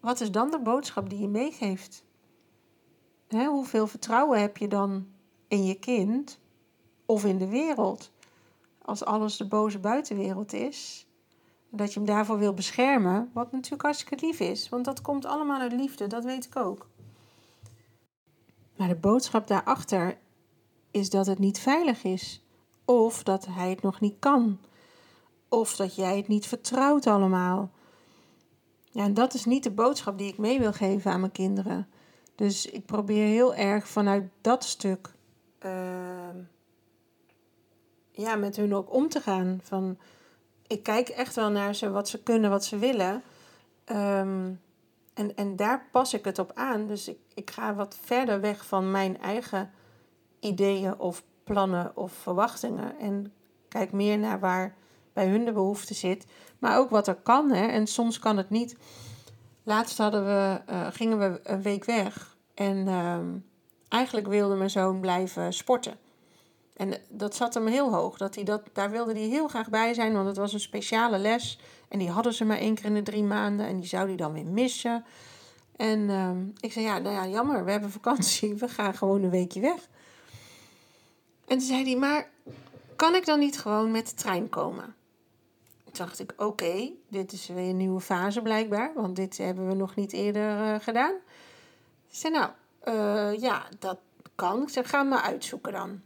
wat 0.00 0.20
is 0.20 0.30
dan 0.30 0.50
de 0.50 0.60
boodschap 0.60 1.10
die 1.10 1.18
je 1.18 1.28
meegeeft? 1.28 2.04
Hè, 3.32 3.46
hoeveel 3.46 3.86
vertrouwen 3.86 4.40
heb 4.40 4.56
je 4.56 4.68
dan 4.68 5.06
in 5.48 5.64
je 5.64 5.74
kind 5.74 6.38
of 7.06 7.24
in 7.24 7.38
de 7.38 7.48
wereld? 7.48 8.10
Als 8.84 9.04
alles 9.04 9.36
de 9.36 9.46
boze 9.46 9.78
buitenwereld 9.78 10.52
is, 10.52 11.06
dat 11.70 11.92
je 11.92 11.98
hem 11.98 12.08
daarvoor 12.08 12.38
wil 12.38 12.54
beschermen, 12.54 13.30
wat 13.32 13.52
natuurlijk 13.52 13.82
hartstikke 13.82 14.26
lief 14.26 14.40
is, 14.40 14.68
want 14.68 14.84
dat 14.84 15.00
komt 15.00 15.24
allemaal 15.24 15.60
uit 15.60 15.72
liefde, 15.72 16.06
dat 16.06 16.24
weet 16.24 16.44
ik 16.44 16.56
ook. 16.56 16.88
Maar 18.76 18.88
de 18.88 18.94
boodschap 18.94 19.46
daarachter 19.46 20.18
is 20.90 21.10
dat 21.10 21.26
het 21.26 21.38
niet 21.38 21.58
veilig 21.58 22.04
is, 22.04 22.42
of 22.84 23.22
dat 23.22 23.46
hij 23.46 23.70
het 23.70 23.82
nog 23.82 24.00
niet 24.00 24.16
kan, 24.18 24.58
of 25.48 25.76
dat 25.76 25.94
jij 25.94 26.16
het 26.16 26.28
niet 26.28 26.46
vertrouwt 26.46 27.06
allemaal. 27.06 27.70
Ja, 28.90 29.04
en 29.04 29.14
dat 29.14 29.34
is 29.34 29.44
niet 29.44 29.62
de 29.62 29.70
boodschap 29.70 30.18
die 30.18 30.28
ik 30.28 30.38
mee 30.38 30.58
wil 30.58 30.72
geven 30.72 31.12
aan 31.12 31.20
mijn 31.20 31.32
kinderen. 31.32 31.88
Dus 32.34 32.66
ik 32.66 32.86
probeer 32.86 33.26
heel 33.26 33.54
erg 33.54 33.88
vanuit 33.88 34.24
dat 34.40 34.64
stuk 34.64 35.10
uh, 35.64 35.72
ja, 38.10 38.36
met 38.36 38.56
hun 38.56 38.74
ook 38.74 38.94
om 38.94 39.08
te 39.08 39.20
gaan. 39.20 39.60
Van, 39.62 39.98
ik 40.66 40.82
kijk 40.82 41.08
echt 41.08 41.34
wel 41.34 41.50
naar 41.50 41.74
ze, 41.74 41.90
wat 41.90 42.08
ze 42.08 42.22
kunnen, 42.22 42.50
wat 42.50 42.64
ze 42.64 42.78
willen. 42.78 43.22
Um, 43.86 44.60
en, 45.14 45.36
en 45.36 45.56
daar 45.56 45.88
pas 45.90 46.14
ik 46.14 46.24
het 46.24 46.38
op 46.38 46.52
aan. 46.54 46.86
Dus 46.86 47.08
ik, 47.08 47.18
ik 47.34 47.50
ga 47.50 47.74
wat 47.74 47.96
verder 48.02 48.40
weg 48.40 48.66
van 48.66 48.90
mijn 48.90 49.20
eigen 49.20 49.70
ideeën 50.40 50.98
of 50.98 51.22
plannen 51.44 51.96
of 51.96 52.12
verwachtingen. 52.12 52.98
En 52.98 53.32
kijk 53.68 53.92
meer 53.92 54.18
naar 54.18 54.40
waar 54.40 54.74
bij 55.12 55.28
hun 55.28 55.44
de 55.44 55.52
behoefte 55.52 55.94
zit. 55.94 56.26
Maar 56.58 56.78
ook 56.78 56.90
wat 56.90 57.08
er 57.08 57.14
kan. 57.14 57.50
Hè? 57.50 57.66
En 57.66 57.86
soms 57.86 58.18
kan 58.18 58.36
het 58.36 58.50
niet. 58.50 58.76
Laatst 59.62 59.98
hadden 59.98 60.24
we, 60.24 60.60
uh, 60.70 60.86
gingen 60.90 61.18
we 61.18 61.40
een 61.42 61.62
week 61.62 61.84
weg. 61.84 62.36
En 62.54 62.88
ehm, 62.88 63.26
eigenlijk 63.88 64.26
wilde 64.26 64.54
mijn 64.54 64.70
zoon 64.70 65.00
blijven 65.00 65.52
sporten. 65.52 65.96
En 66.76 66.94
dat 67.08 67.34
zat 67.34 67.54
hem 67.54 67.66
heel 67.66 67.92
hoog. 67.94 68.16
Dat 68.16 68.34
hij 68.34 68.44
dat, 68.44 68.62
daar 68.72 68.90
wilde 68.90 69.12
hij 69.12 69.22
heel 69.22 69.48
graag 69.48 69.68
bij 69.68 69.94
zijn, 69.94 70.12
want 70.12 70.26
het 70.26 70.36
was 70.36 70.52
een 70.52 70.60
speciale 70.60 71.18
les. 71.18 71.58
En 71.88 71.98
die 71.98 72.10
hadden 72.10 72.34
ze 72.34 72.44
maar 72.44 72.58
één 72.58 72.74
keer 72.74 72.84
in 72.84 72.94
de 72.94 73.02
drie 73.02 73.22
maanden. 73.22 73.66
En 73.66 73.76
die 73.76 73.88
zou 73.88 74.06
hij 74.06 74.16
dan 74.16 74.32
weer 74.32 74.46
missen. 74.46 75.04
En 75.76 76.10
ehm, 76.10 76.44
ik 76.60 76.72
zei, 76.72 76.84
ja, 76.84 76.98
nou 76.98 77.14
ja, 77.14 77.26
jammer, 77.26 77.64
we 77.64 77.70
hebben 77.70 77.90
vakantie. 77.90 78.54
We 78.58 78.68
gaan 78.68 78.94
gewoon 78.94 79.22
een 79.22 79.30
weekje 79.30 79.60
weg. 79.60 79.88
En 81.46 81.58
toen 81.58 81.66
zei 81.66 81.84
hij, 81.84 81.96
maar 81.96 82.30
kan 82.96 83.14
ik 83.14 83.26
dan 83.26 83.38
niet 83.38 83.58
gewoon 83.58 83.90
met 83.90 84.08
de 84.08 84.14
trein 84.14 84.48
komen? 84.48 84.94
Dacht 85.92 86.18
ik, 86.18 86.32
oké, 86.36 86.90
dit 87.08 87.32
is 87.32 87.46
weer 87.46 87.68
een 87.68 87.76
nieuwe 87.76 88.00
fase 88.00 88.42
blijkbaar. 88.42 88.92
Want 88.94 89.16
dit 89.16 89.38
hebben 89.38 89.68
we 89.68 89.74
nog 89.74 89.94
niet 89.94 90.12
eerder 90.12 90.58
uh, 90.58 90.74
gedaan. 90.80 91.14
Ik 92.08 92.16
zei, 92.16 92.32
nou, 92.32 92.50
uh, 92.84 93.40
ja, 93.40 93.66
dat 93.78 93.98
kan. 94.34 94.62
Ik 94.62 94.68
zei, 94.68 94.86
ga 94.86 95.02
maar 95.02 95.22
uitzoeken 95.22 95.72
dan. 95.72 96.00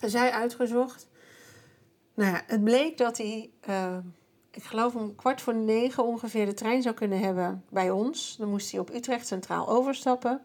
Zij 0.00 0.30
uitgezocht. 0.30 1.08
Nou 2.14 2.30
ja, 2.30 2.42
het 2.46 2.64
bleek 2.64 2.98
dat 2.98 3.18
hij, 3.18 3.50
uh, 3.68 3.96
ik 4.50 4.62
geloof 4.62 4.94
om 4.94 5.14
kwart 5.14 5.40
voor 5.40 5.54
negen 5.54 6.04
ongeveer 6.04 6.46
de 6.46 6.54
trein 6.54 6.82
zou 6.82 6.94
kunnen 6.94 7.20
hebben 7.20 7.64
bij 7.68 7.90
ons. 7.90 8.36
Dan 8.36 8.48
moest 8.48 8.70
hij 8.70 8.80
op 8.80 8.94
Utrecht 8.94 9.26
Centraal 9.26 9.68
overstappen. 9.68 10.40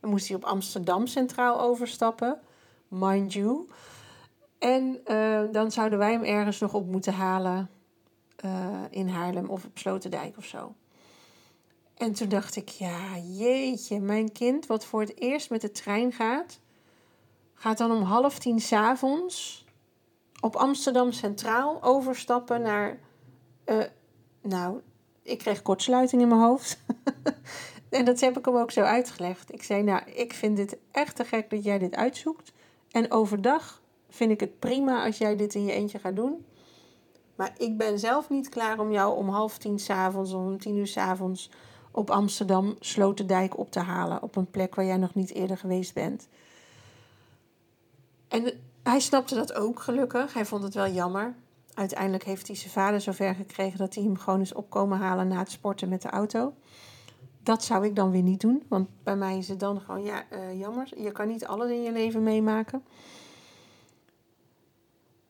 Dan 0.00 0.10
moest 0.10 0.28
hij 0.28 0.36
op 0.36 0.44
Amsterdam 0.44 1.06
Centraal 1.06 1.60
overstappen, 1.60 2.40
mind 2.88 3.32
you. 3.32 3.68
En 4.58 5.00
uh, 5.06 5.40
dan 5.52 5.70
zouden 5.70 5.98
wij 5.98 6.12
hem 6.12 6.22
ergens 6.22 6.58
nog 6.58 6.74
op 6.74 6.86
moeten 6.86 7.12
halen 7.12 7.70
uh, 8.44 8.82
in 8.90 9.08
Haarlem 9.08 9.48
of 9.48 9.64
op 9.64 9.78
Sloterdijk 9.78 10.36
of 10.36 10.44
zo. 10.44 10.74
En 11.94 12.12
toen 12.12 12.28
dacht 12.28 12.56
ik, 12.56 12.68
ja, 12.68 13.16
jeetje, 13.16 14.00
mijn 14.00 14.32
kind, 14.32 14.66
wat 14.66 14.84
voor 14.84 15.00
het 15.00 15.20
eerst 15.20 15.50
met 15.50 15.60
de 15.60 15.70
trein 15.70 16.12
gaat, 16.12 16.60
gaat 17.54 17.78
dan 17.78 17.90
om 17.90 18.02
half 18.02 18.38
tien 18.38 18.60
s'avonds 18.60 19.66
op 20.40 20.56
Amsterdam 20.56 21.12
Centraal 21.12 21.82
overstappen 21.82 22.62
naar. 22.62 22.98
Uh, 23.66 23.84
nou, 24.42 24.80
ik 25.22 25.38
kreeg 25.38 25.62
kortsluiting 25.62 26.22
in 26.22 26.28
mijn 26.28 26.40
hoofd. 26.40 26.78
en 27.90 28.04
dat 28.04 28.20
heb 28.20 28.38
ik 28.38 28.44
hem 28.44 28.56
ook 28.56 28.70
zo 28.70 28.80
uitgelegd. 28.80 29.52
Ik 29.52 29.62
zei, 29.62 29.82
nou, 29.82 30.10
ik 30.10 30.32
vind 30.32 30.56
dit 30.56 30.76
echt 30.90 31.16
te 31.16 31.24
gek 31.24 31.50
dat 31.50 31.64
jij 31.64 31.78
dit 31.78 31.94
uitzoekt. 31.94 32.52
En 32.90 33.10
overdag 33.10 33.77
vind 34.08 34.30
ik 34.30 34.40
het 34.40 34.58
prima 34.58 35.04
als 35.04 35.18
jij 35.18 35.36
dit 35.36 35.54
in 35.54 35.64
je 35.64 35.72
eentje 35.72 35.98
gaat 35.98 36.16
doen. 36.16 36.44
Maar 37.34 37.54
ik 37.58 37.76
ben 37.76 37.98
zelf 37.98 38.28
niet 38.30 38.48
klaar 38.48 38.78
om 38.78 38.92
jou 38.92 39.16
om 39.16 39.28
half 39.28 39.58
tien 39.58 39.78
s'avonds 39.78 40.32
of 40.32 40.44
om 40.44 40.58
tien 40.58 40.76
uur 40.76 40.86
s'avonds 40.86 41.50
op 41.90 42.10
Amsterdam 42.10 42.76
Sloterdijk 42.80 43.58
op 43.58 43.70
te 43.70 43.80
halen. 43.80 44.22
Op 44.22 44.36
een 44.36 44.50
plek 44.50 44.74
waar 44.74 44.84
jij 44.84 44.96
nog 44.96 45.14
niet 45.14 45.34
eerder 45.34 45.58
geweest 45.58 45.94
bent. 45.94 46.28
En 48.28 48.52
hij 48.82 49.00
snapte 49.00 49.34
dat 49.34 49.54
ook 49.54 49.80
gelukkig. 49.80 50.34
Hij 50.34 50.44
vond 50.44 50.62
het 50.62 50.74
wel 50.74 50.88
jammer. 50.88 51.34
Uiteindelijk 51.74 52.24
heeft 52.24 52.46
hij 52.46 52.56
zijn 52.56 52.70
vader 52.70 53.00
zover 53.00 53.34
gekregen 53.34 53.78
dat 53.78 53.94
hij 53.94 54.04
hem 54.04 54.16
gewoon 54.16 54.38
eens 54.38 54.52
opkomen 54.52 54.98
halen 54.98 55.28
na 55.28 55.38
het 55.38 55.50
sporten 55.50 55.88
met 55.88 56.02
de 56.02 56.10
auto. 56.10 56.54
Dat 57.42 57.64
zou 57.64 57.84
ik 57.84 57.96
dan 57.96 58.10
weer 58.10 58.22
niet 58.22 58.40
doen, 58.40 58.62
want 58.68 58.88
bij 59.02 59.16
mij 59.16 59.38
is 59.38 59.48
het 59.48 59.60
dan 59.60 59.80
gewoon, 59.80 60.02
ja, 60.02 60.24
uh, 60.32 60.58
jammer. 60.58 60.88
Je 60.96 61.12
kan 61.12 61.28
niet 61.28 61.46
alles 61.46 61.70
in 61.70 61.82
je 61.82 61.92
leven 61.92 62.22
meemaken. 62.22 62.82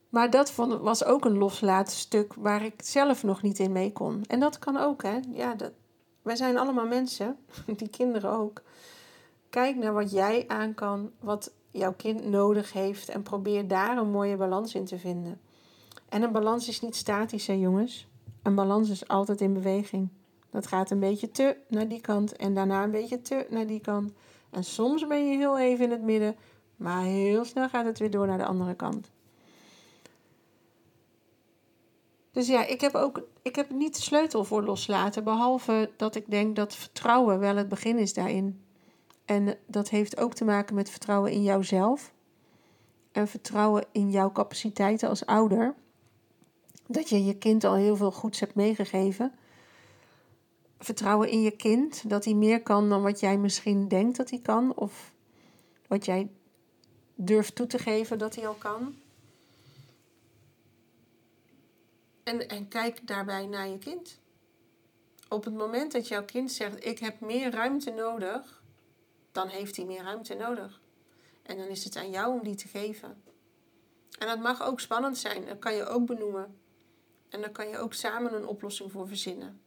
Maar 0.09 0.29
dat 0.29 0.55
was 0.81 1.03
ook 1.03 1.25
een 1.25 1.37
loslaten 1.37 1.97
stuk 1.97 2.33
waar 2.33 2.65
ik 2.65 2.73
zelf 2.83 3.23
nog 3.23 3.41
niet 3.41 3.59
in 3.59 3.71
mee 3.71 3.91
kon. 3.91 4.23
En 4.27 4.39
dat 4.39 4.59
kan 4.59 4.77
ook, 4.77 5.03
hè. 5.03 5.19
Ja, 5.31 5.53
dat, 5.53 5.71
wij 6.21 6.35
zijn 6.35 6.57
allemaal 6.57 6.87
mensen, 6.87 7.37
die 7.77 7.89
kinderen 7.89 8.31
ook. 8.31 8.61
Kijk 9.49 9.75
naar 9.75 9.93
wat 9.93 10.11
jij 10.11 10.45
aan 10.47 10.73
kan, 10.73 11.11
wat 11.19 11.51
jouw 11.71 11.93
kind 11.93 12.25
nodig 12.25 12.73
heeft 12.73 13.09
en 13.09 13.23
probeer 13.23 13.67
daar 13.67 13.97
een 13.97 14.11
mooie 14.11 14.37
balans 14.37 14.75
in 14.75 14.85
te 14.85 14.97
vinden. 14.97 15.41
En 16.09 16.21
een 16.21 16.31
balans 16.31 16.67
is 16.67 16.81
niet 16.81 16.95
statisch, 16.95 17.47
hè 17.47 17.53
jongens. 17.53 18.07
Een 18.43 18.55
balans 18.55 18.89
is 18.89 19.07
altijd 19.07 19.41
in 19.41 19.53
beweging. 19.53 20.09
Dat 20.49 20.67
gaat 20.67 20.91
een 20.91 20.99
beetje 20.99 21.31
te 21.31 21.57
naar 21.67 21.87
die 21.87 22.01
kant 22.01 22.35
en 22.35 22.53
daarna 22.53 22.83
een 22.83 22.91
beetje 22.91 23.21
te 23.21 23.47
naar 23.49 23.67
die 23.67 23.81
kant. 23.81 24.13
En 24.49 24.63
soms 24.63 25.07
ben 25.07 25.29
je 25.29 25.37
heel 25.37 25.59
even 25.59 25.85
in 25.85 25.91
het 25.91 26.01
midden, 26.01 26.35
maar 26.75 27.03
heel 27.03 27.45
snel 27.45 27.69
gaat 27.69 27.85
het 27.85 27.99
weer 27.99 28.11
door 28.11 28.27
naar 28.27 28.37
de 28.37 28.45
andere 28.45 28.75
kant. 28.75 29.11
Dus 32.39 32.47
ja, 32.47 32.65
ik 32.65 32.81
heb 32.81 32.95
ook 32.95 33.21
ik 33.41 33.55
heb 33.55 33.69
niet 33.69 33.95
de 33.95 34.01
sleutel 34.01 34.43
voor 34.43 34.63
loslaten, 34.63 35.23
behalve 35.23 35.91
dat 35.97 36.15
ik 36.15 36.29
denk 36.29 36.55
dat 36.55 36.75
vertrouwen 36.75 37.39
wel 37.39 37.55
het 37.55 37.69
begin 37.69 37.97
is 37.97 38.13
daarin. 38.13 38.63
En 39.25 39.57
dat 39.65 39.89
heeft 39.89 40.17
ook 40.17 40.33
te 40.33 40.45
maken 40.45 40.75
met 40.75 40.89
vertrouwen 40.89 41.31
in 41.31 41.43
jouzelf. 41.43 42.13
En 43.11 43.27
vertrouwen 43.27 43.85
in 43.91 44.11
jouw 44.11 44.31
capaciteiten 44.31 45.09
als 45.09 45.25
ouder. 45.25 45.75
Dat 46.87 47.09
je 47.09 47.25
je 47.25 47.37
kind 47.37 47.63
al 47.63 47.75
heel 47.75 47.95
veel 47.95 48.11
goeds 48.11 48.39
hebt 48.39 48.55
meegegeven. 48.55 49.33
Vertrouwen 50.77 51.29
in 51.29 51.41
je 51.41 51.51
kind, 51.51 52.09
dat 52.09 52.25
hij 52.25 52.33
meer 52.33 52.63
kan 52.63 52.89
dan 52.89 53.01
wat 53.01 53.19
jij 53.19 53.37
misschien 53.37 53.87
denkt 53.87 54.17
dat 54.17 54.29
hij 54.29 54.39
kan. 54.39 54.75
Of 54.75 55.13
wat 55.87 56.05
jij 56.05 56.29
durft 57.15 57.55
toe 57.55 57.67
te 57.67 57.77
geven 57.77 58.17
dat 58.17 58.35
hij 58.35 58.47
al 58.47 58.53
kan. 58.57 58.95
En, 62.29 62.47
en 62.47 62.67
kijk 62.67 63.07
daarbij 63.07 63.45
naar 63.45 63.67
je 63.67 63.77
kind. 63.77 64.19
Op 65.29 65.43
het 65.43 65.53
moment 65.53 65.91
dat 65.91 66.07
jouw 66.07 66.25
kind 66.25 66.51
zegt: 66.51 66.85
Ik 66.85 66.99
heb 66.99 67.19
meer 67.19 67.51
ruimte 67.51 67.91
nodig 67.91 68.59
dan 69.31 69.47
heeft 69.47 69.75
hij 69.75 69.85
meer 69.85 70.03
ruimte 70.03 70.35
nodig. 70.35 70.81
En 71.43 71.57
dan 71.57 71.67
is 71.67 71.83
het 71.83 71.95
aan 71.95 72.09
jou 72.09 72.33
om 72.33 72.43
die 72.43 72.55
te 72.55 72.67
geven. 72.67 73.23
En 74.19 74.27
dat 74.27 74.39
mag 74.39 74.61
ook 74.61 74.79
spannend 74.79 75.17
zijn, 75.17 75.45
dat 75.45 75.59
kan 75.59 75.75
je 75.75 75.85
ook 75.85 76.05
benoemen. 76.05 76.59
En 77.29 77.41
daar 77.41 77.51
kan 77.51 77.67
je 77.67 77.77
ook 77.77 77.93
samen 77.93 78.33
een 78.33 78.47
oplossing 78.47 78.91
voor 78.91 79.07
verzinnen. 79.07 79.61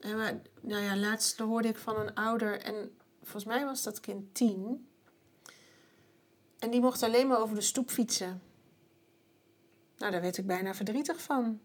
En 0.00 0.42
nou 0.60 0.82
ja, 0.82 0.96
laatst 0.96 1.38
hoorde 1.38 1.68
ik 1.68 1.76
van 1.76 1.96
een 1.96 2.14
ouder, 2.14 2.60
en 2.60 2.98
volgens 3.20 3.44
mij 3.44 3.64
was 3.64 3.82
dat 3.82 4.00
kind 4.00 4.34
tien. 4.34 4.88
En 6.62 6.70
die 6.70 6.80
mocht 6.80 7.02
alleen 7.02 7.26
maar 7.26 7.40
over 7.40 7.54
de 7.54 7.60
stoep 7.60 7.90
fietsen. 7.90 8.42
Nou, 9.96 10.12
daar 10.12 10.20
werd 10.20 10.36
ik 10.36 10.46
bijna 10.46 10.74
verdrietig 10.74 11.22
van. 11.22 11.60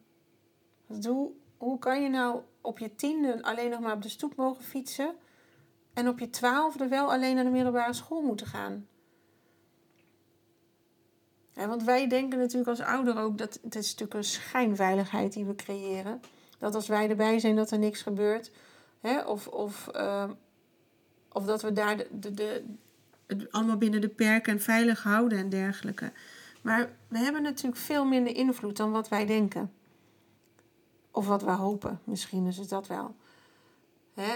Hoe, 0.86 1.32
hoe 1.58 1.80
kan 1.80 2.02
je 2.02 2.10
nou 2.10 2.42
op 2.62 2.80
je 2.80 2.96
tiende 2.96 3.44
alleen 3.44 3.70
nog 3.70 3.80
maar 3.80 3.94
op 3.94 4.02
de 4.02 4.10
stoep 4.10 4.36
mogen 4.36 4.64
fietsen. 4.64 5.16
En 5.94 6.08
op 6.08 6.20
je 6.20 6.30
twaalfde 6.30 6.88
wel 6.88 7.12
alleen 7.12 7.36
naar 7.36 7.44
de 7.44 7.50
middelbare 7.50 7.94
school 7.94 8.22
moeten 8.22 8.48
gaan. 8.48 8.88
Want 11.54 11.84
wij 11.84 12.08
denken 12.08 12.40
natuurlijk 12.40 12.70
als 12.70 12.82
ouder 12.82 13.18
ook 13.18 13.38
dat 13.38 13.60
het 13.64 13.76
is 13.76 13.90
natuurlijk 13.90 14.14
een 14.14 14.24
schijnveiligheid 14.24 15.34
die 15.34 15.46
we 15.46 15.56
creëren. 15.56 16.22
Dat 16.58 16.76
als 16.76 16.88
wij 16.88 17.10
erbij 17.10 17.40
zijn 17.40 17.56
dat 17.56 17.72
er 17.72 17.80
niks 17.80 18.02
gebeurt. 18.02 18.52
Hè? 19.00 19.22
Of, 19.22 19.48
of, 19.48 19.90
uh, 19.96 20.30
of 21.32 21.46
dat 21.46 21.62
we 21.62 21.74
daar 21.74 21.98
de, 21.98 22.08
de, 22.12 22.34
de, 22.34 22.64
het 23.28 23.52
allemaal 23.52 23.78
binnen 23.78 24.02
de 24.02 24.10
perken 24.10 24.54
en 24.54 24.62
veilig 24.62 25.04
houden 25.04 25.38
en 25.38 25.50
dergelijke. 25.50 26.12
Maar 26.62 26.98
we 27.08 27.18
hebben 27.18 27.42
natuurlijk 27.42 27.82
veel 27.82 28.06
minder 28.06 28.36
invloed 28.36 28.78
dan 28.78 28.92
wat 28.92 29.10
wij 29.10 29.26
denken. 29.26 29.74
Of 31.12 31.28
wat 31.28 31.44
we 31.44 31.52
hopen, 31.52 32.02
misschien 32.04 32.46
is 32.46 32.58
het 32.58 32.70
dat 32.70 32.88
wel. 32.88 33.16
Hè? 34.14 34.34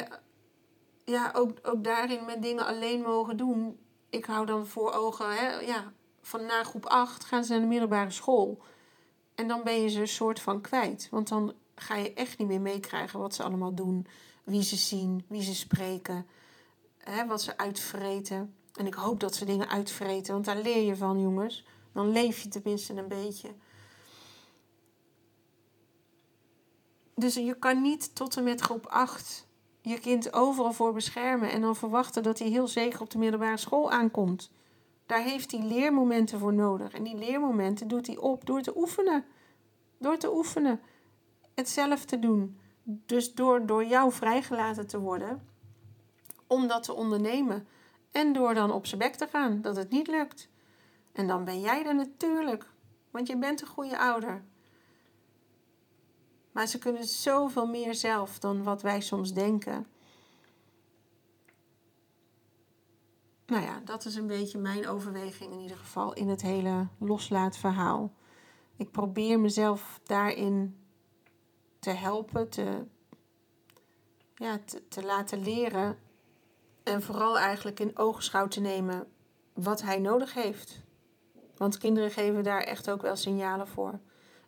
Ja, 1.05 1.31
ook, 1.33 1.57
ook 1.63 1.83
daarin 1.83 2.25
met 2.25 2.41
dingen 2.41 2.65
alleen 2.65 3.01
mogen 3.01 3.37
doen. 3.37 3.79
Ik 4.09 4.25
hou 4.25 4.45
dan 4.45 4.67
voor 4.67 4.91
ogen, 4.93 5.35
hè, 5.35 5.59
ja, 5.59 5.91
van 6.21 6.45
na 6.45 6.63
groep 6.63 6.85
8 6.85 7.25
gaan 7.25 7.43
ze 7.43 7.51
naar 7.51 7.61
de 7.61 7.67
middelbare 7.67 8.11
school. 8.11 8.63
En 9.35 9.47
dan 9.47 9.63
ben 9.63 9.81
je 9.81 9.89
ze 9.89 9.99
een 9.99 10.07
soort 10.07 10.39
van 10.39 10.61
kwijt. 10.61 11.07
Want 11.11 11.27
dan 11.27 11.53
ga 11.75 11.95
je 11.95 12.13
echt 12.13 12.37
niet 12.37 12.47
meer 12.47 12.61
meekrijgen 12.61 13.19
wat 13.19 13.35
ze 13.35 13.43
allemaal 13.43 13.73
doen. 13.73 14.07
Wie 14.43 14.63
ze 14.63 14.75
zien, 14.75 15.25
wie 15.27 15.41
ze 15.41 15.55
spreken, 15.55 16.25
hè, 16.97 17.25
wat 17.25 17.41
ze 17.41 17.57
uitvreten. 17.57 18.55
En 18.75 18.85
ik 18.85 18.93
hoop 18.93 19.19
dat 19.19 19.35
ze 19.35 19.45
dingen 19.45 19.69
uitvreten, 19.69 20.33
want 20.33 20.45
daar 20.45 20.61
leer 20.61 20.85
je 20.85 20.95
van, 20.95 21.21
jongens. 21.21 21.65
Dan 21.93 22.11
leef 22.11 22.39
je 22.39 22.49
tenminste 22.49 22.93
een 22.93 23.07
beetje. 23.07 23.49
Dus 27.15 27.35
je 27.35 27.55
kan 27.59 27.81
niet 27.81 28.15
tot 28.15 28.37
en 28.37 28.43
met 28.43 28.61
groep 28.61 28.85
8 28.85 29.49
je 29.81 29.99
kind 29.99 30.33
overal 30.33 30.73
voor 30.73 30.93
beschermen 30.93 31.51
en 31.51 31.61
dan 31.61 31.75
verwachten 31.75 32.23
dat 32.23 32.39
hij 32.39 32.47
heel 32.47 32.67
zeker 32.67 33.01
op 33.01 33.09
de 33.09 33.17
middelbare 33.17 33.57
school 33.57 33.91
aankomt. 33.91 34.51
Daar 35.05 35.21
heeft 35.21 35.51
hij 35.51 35.61
leermomenten 35.61 36.39
voor 36.39 36.53
nodig. 36.53 36.93
En 36.93 37.03
die 37.03 37.15
leermomenten 37.15 37.87
doet 37.87 38.07
hij 38.07 38.17
op 38.17 38.45
door 38.45 38.61
te 38.61 38.77
oefenen. 38.77 39.25
Door 39.97 40.17
te 40.17 40.33
oefenen. 40.33 40.79
Het 41.53 41.69
zelf 41.69 42.05
te 42.05 42.19
doen. 42.19 42.59
Dus 42.83 43.33
door, 43.33 43.65
door 43.65 43.85
jou 43.85 44.11
vrijgelaten 44.11 44.87
te 44.87 44.99
worden 44.99 45.47
om 46.47 46.67
dat 46.67 46.83
te 46.83 46.93
ondernemen. 46.93 47.67
En 48.11 48.33
door 48.33 48.53
dan 48.53 48.71
op 48.71 48.85
zijn 48.85 48.99
bek 48.99 49.15
te 49.15 49.27
gaan 49.27 49.61
dat 49.61 49.75
het 49.75 49.89
niet 49.89 50.07
lukt. 50.07 50.49
En 51.11 51.27
dan 51.27 51.43
ben 51.45 51.59
jij 51.59 51.85
er 51.85 51.95
natuurlijk, 51.95 52.65
want 53.11 53.27
je 53.27 53.37
bent 53.37 53.61
een 53.61 53.67
goede 53.67 53.99
ouder. 53.99 54.43
Maar 56.51 56.67
ze 56.67 56.77
kunnen 56.77 57.03
zoveel 57.03 57.67
meer 57.67 57.95
zelf 57.95 58.39
dan 58.39 58.63
wat 58.63 58.81
wij 58.81 59.01
soms 59.01 59.33
denken. 59.33 59.87
Nou 63.45 63.63
ja, 63.63 63.81
dat 63.85 64.05
is 64.05 64.15
een 64.15 64.27
beetje 64.27 64.57
mijn 64.57 64.87
overweging 64.87 65.53
in 65.53 65.59
ieder 65.59 65.77
geval 65.77 66.13
in 66.13 66.27
het 66.27 66.41
hele 66.41 66.87
loslaatverhaal. 66.97 68.13
Ik 68.75 68.91
probeer 68.91 69.39
mezelf 69.39 69.99
daarin 70.03 70.77
te 71.79 71.89
helpen, 71.89 72.49
te, 72.49 72.85
ja, 74.35 74.59
te, 74.65 74.87
te 74.87 75.03
laten 75.03 75.43
leren. 75.43 75.99
En 76.83 77.01
vooral 77.01 77.37
eigenlijk 77.37 77.79
in 77.79 77.97
oogschouw 77.97 78.47
te 78.47 78.59
nemen 78.59 79.07
wat 79.53 79.81
hij 79.81 79.99
nodig 79.99 80.33
heeft. 80.33 80.81
Want 81.57 81.77
kinderen 81.77 82.11
geven 82.11 82.43
daar 82.43 82.61
echt 82.61 82.89
ook 82.89 83.01
wel 83.01 83.15
signalen 83.15 83.67
voor. 83.67 83.99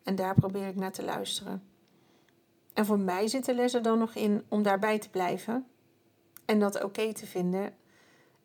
En 0.04 0.16
daar 0.16 0.34
probeer 0.34 0.68
ik 0.68 0.76
naar 0.76 0.92
te 0.92 1.04
luisteren. 1.04 1.64
En 2.74 2.86
voor 2.86 3.00
mij 3.00 3.28
zit 3.28 3.46
de 3.46 3.56
les 3.56 3.74
er 3.74 3.82
dan 3.82 3.98
nog 3.98 4.16
in 4.16 4.44
om 4.48 4.64
daarbij 4.64 5.00
te 5.00 5.10
blijven. 5.10 5.68
En 6.46 6.60
dat 6.60 6.84
oké 6.84 7.14
te 7.14 7.26
vinden. 7.26 7.74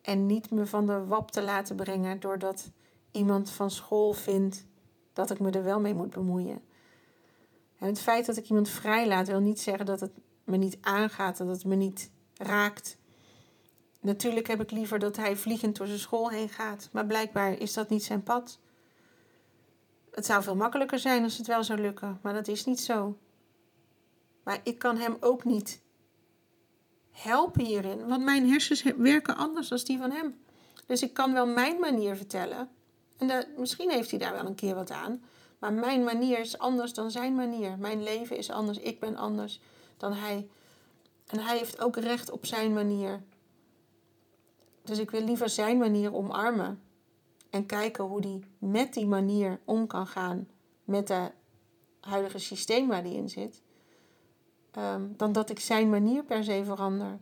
En 0.01 0.25
niet 0.25 0.51
me 0.51 0.65
van 0.65 0.85
de 0.85 1.05
wap 1.05 1.31
te 1.31 1.41
laten 1.41 1.75
brengen 1.75 2.19
doordat 2.19 2.71
iemand 3.11 3.49
van 3.49 3.71
school 3.71 4.13
vindt 4.13 4.65
dat 5.13 5.31
ik 5.31 5.39
me 5.39 5.51
er 5.51 5.63
wel 5.63 5.79
mee 5.79 5.93
moet 5.93 6.09
bemoeien. 6.09 6.61
En 7.77 7.87
het 7.87 7.99
feit 7.99 8.25
dat 8.25 8.37
ik 8.37 8.49
iemand 8.49 8.69
vrijlaat 8.69 9.27
wil 9.27 9.39
niet 9.39 9.59
zeggen 9.59 9.85
dat 9.85 9.99
het 9.99 10.11
me 10.43 10.57
niet 10.57 10.77
aangaat, 10.81 11.37
dat 11.37 11.47
het 11.47 11.65
me 11.65 11.75
niet 11.75 12.11
raakt. 12.33 12.97
Natuurlijk 13.99 14.47
heb 14.47 14.61
ik 14.61 14.71
liever 14.71 14.99
dat 14.99 15.15
hij 15.17 15.35
vliegend 15.35 15.77
door 15.77 15.87
zijn 15.87 15.99
school 15.99 16.29
heen 16.29 16.49
gaat, 16.49 16.89
maar 16.91 17.05
blijkbaar 17.05 17.57
is 17.57 17.73
dat 17.73 17.89
niet 17.89 18.03
zijn 18.03 18.23
pad. 18.23 18.59
Het 20.11 20.25
zou 20.25 20.43
veel 20.43 20.55
makkelijker 20.55 20.99
zijn 20.99 21.23
als 21.23 21.37
het 21.37 21.47
wel 21.47 21.63
zou 21.63 21.81
lukken, 21.81 22.19
maar 22.21 22.33
dat 22.33 22.47
is 22.47 22.65
niet 22.65 22.79
zo. 22.79 23.17
Maar 24.43 24.59
ik 24.63 24.79
kan 24.79 24.97
hem 24.97 25.17
ook 25.19 25.43
niet 25.43 25.81
helpen 27.11 27.65
hierin, 27.65 28.07
want 28.07 28.23
mijn 28.23 28.49
hersens 28.49 28.83
werken 28.97 29.35
anders 29.35 29.67
dan 29.67 29.79
die 29.83 29.97
van 29.97 30.11
hem. 30.11 30.39
Dus 30.85 31.01
ik 31.01 31.13
kan 31.13 31.33
wel 31.33 31.47
mijn 31.47 31.79
manier 31.79 32.15
vertellen. 32.15 32.69
En 33.17 33.45
misschien 33.57 33.89
heeft 33.89 34.09
hij 34.09 34.19
daar 34.19 34.33
wel 34.33 34.45
een 34.45 34.55
keer 34.55 34.75
wat 34.75 34.91
aan. 34.91 35.23
Maar 35.59 35.73
mijn 35.73 36.03
manier 36.03 36.39
is 36.39 36.57
anders 36.57 36.93
dan 36.93 37.11
zijn 37.11 37.35
manier. 37.35 37.77
Mijn 37.77 38.03
leven 38.03 38.37
is 38.37 38.49
anders. 38.49 38.77
Ik 38.77 38.99
ben 38.99 39.15
anders 39.15 39.61
dan 39.97 40.13
hij. 40.13 40.47
En 41.27 41.39
hij 41.39 41.57
heeft 41.57 41.81
ook 41.81 41.95
recht 41.95 42.31
op 42.31 42.45
zijn 42.45 42.73
manier. 42.73 43.23
Dus 44.83 44.99
ik 44.99 45.11
wil 45.11 45.21
liever 45.21 45.49
zijn 45.49 45.77
manier 45.77 46.13
omarmen. 46.13 46.81
En 47.49 47.65
kijken 47.65 48.03
hoe 48.03 48.19
hij 48.19 48.43
met 48.57 48.93
die 48.93 49.07
manier 49.07 49.59
om 49.65 49.87
kan 49.87 50.07
gaan. 50.07 50.47
Met 50.83 51.07
het 51.07 51.31
huidige 51.99 52.39
systeem 52.39 52.87
waar 52.87 53.01
hij 53.01 53.13
in 53.13 53.29
zit. 53.29 53.61
Ehm, 54.71 55.07
dan 55.15 55.31
dat 55.31 55.49
ik 55.49 55.59
zijn 55.59 55.89
manier 55.89 56.23
per 56.23 56.43
se 56.43 56.61
verander. 56.65 57.19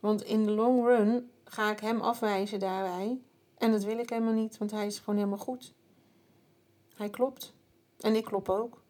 Want 0.00 0.22
in 0.22 0.44
de 0.44 0.50
long 0.50 0.84
run 0.84 1.30
ga 1.44 1.70
ik 1.70 1.80
hem 1.80 2.00
afwijzen 2.00 2.58
daarbij. 2.58 3.20
En 3.58 3.70
dat 3.70 3.84
wil 3.84 3.98
ik 3.98 4.10
helemaal 4.10 4.32
niet, 4.32 4.58
want 4.58 4.70
hij 4.70 4.86
is 4.86 4.98
gewoon 4.98 5.16
helemaal 5.16 5.38
goed. 5.38 5.74
Hij 6.94 7.10
klopt. 7.10 7.54
En 7.98 8.16
ik 8.16 8.24
klop 8.24 8.48
ook. 8.48 8.82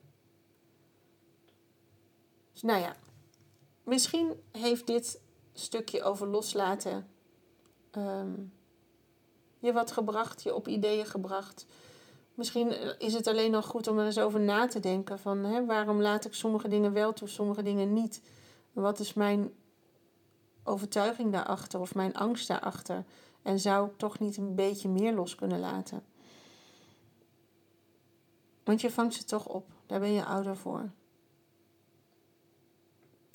Dus 2.53 2.63
nou 2.63 2.81
ja, 2.81 2.97
misschien 3.85 4.33
heeft 4.51 4.87
dit 4.87 5.21
stukje 5.53 6.03
over 6.03 6.27
loslaten 6.27 7.07
ehm, 7.91 8.33
je 9.59 9.73
wat 9.73 9.93
gebracht, 9.93 10.43
je 10.43 10.55
op 10.55 10.69
ideeën 10.69 11.07
gebracht. 11.07 11.67
Misschien 12.35 12.99
is 12.99 13.15
het 13.15 13.27
alleen 13.27 13.51
nog 13.51 13.67
goed 13.67 13.89
om 13.89 13.99
er 13.99 14.07
eens 14.07 14.19
over 14.19 14.41
na 14.41 14.67
te 14.67 14.81
denken 14.81 15.19
van 15.19 15.39
hè, 15.39 15.67
waarom 15.67 16.01
laat 16.01 16.25
ik 16.25 16.35
sommige 16.35 16.69
dingen 16.69 16.93
wel 16.93 17.13
toe, 17.13 17.29
sommige 17.29 17.63
dingen 17.63 17.93
niet. 17.93 18.23
Wat 18.73 18.99
is 18.99 19.15
mijn 19.15 19.53
overtuiging 20.65 21.33
daarachter 21.33 21.81
of 21.81 21.95
mijn 21.95 22.15
angst 22.15 22.49
daarachter? 22.49 23.05
En 23.43 23.61
zou 23.61 23.89
ik 23.89 23.99
toch 23.99 24.19
niet 24.19 24.37
een 24.37 24.55
beetje 24.55 24.89
meer 24.89 25.15
los 25.15 25.35
kunnen 25.35 25.61
laten? 25.61 26.05
Want 28.65 28.81
je 28.81 28.91
vangt 28.91 29.15
ze 29.15 29.25
toch 29.25 29.47
op. 29.47 29.67
Daar 29.87 30.01
ben 30.01 30.13
je 30.13 30.25
ouder 30.25 30.57
voor. 30.57 30.91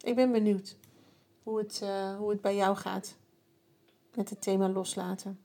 Ik 0.02 0.16
ben 0.16 0.32
benieuwd 0.32 0.78
hoe 1.44 1.58
het, 1.58 1.80
uh, 1.84 2.18
hoe 2.18 2.30
het 2.30 2.42
bij 2.42 2.56
jou 2.56 2.76
gaat 2.76 3.18
met 4.16 4.30
het 4.30 4.42
thema 4.42 4.70
loslaten. 4.70 5.40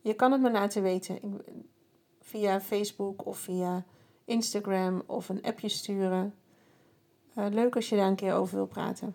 Je 0.00 0.14
kan 0.14 0.32
het 0.32 0.40
me 0.40 0.50
laten 0.50 0.82
weten 0.82 1.42
via 2.20 2.60
Facebook 2.60 3.26
of 3.26 3.38
via 3.38 3.84
Instagram 4.24 5.02
of 5.06 5.28
een 5.28 5.42
appje 5.42 5.68
sturen. 5.68 6.34
Uh, 7.38 7.46
leuk 7.50 7.76
als 7.76 7.88
je 7.88 7.96
daar 7.96 8.08
een 8.08 8.14
keer 8.14 8.34
over 8.34 8.54
wil 8.56 8.66
praten. 8.66 9.14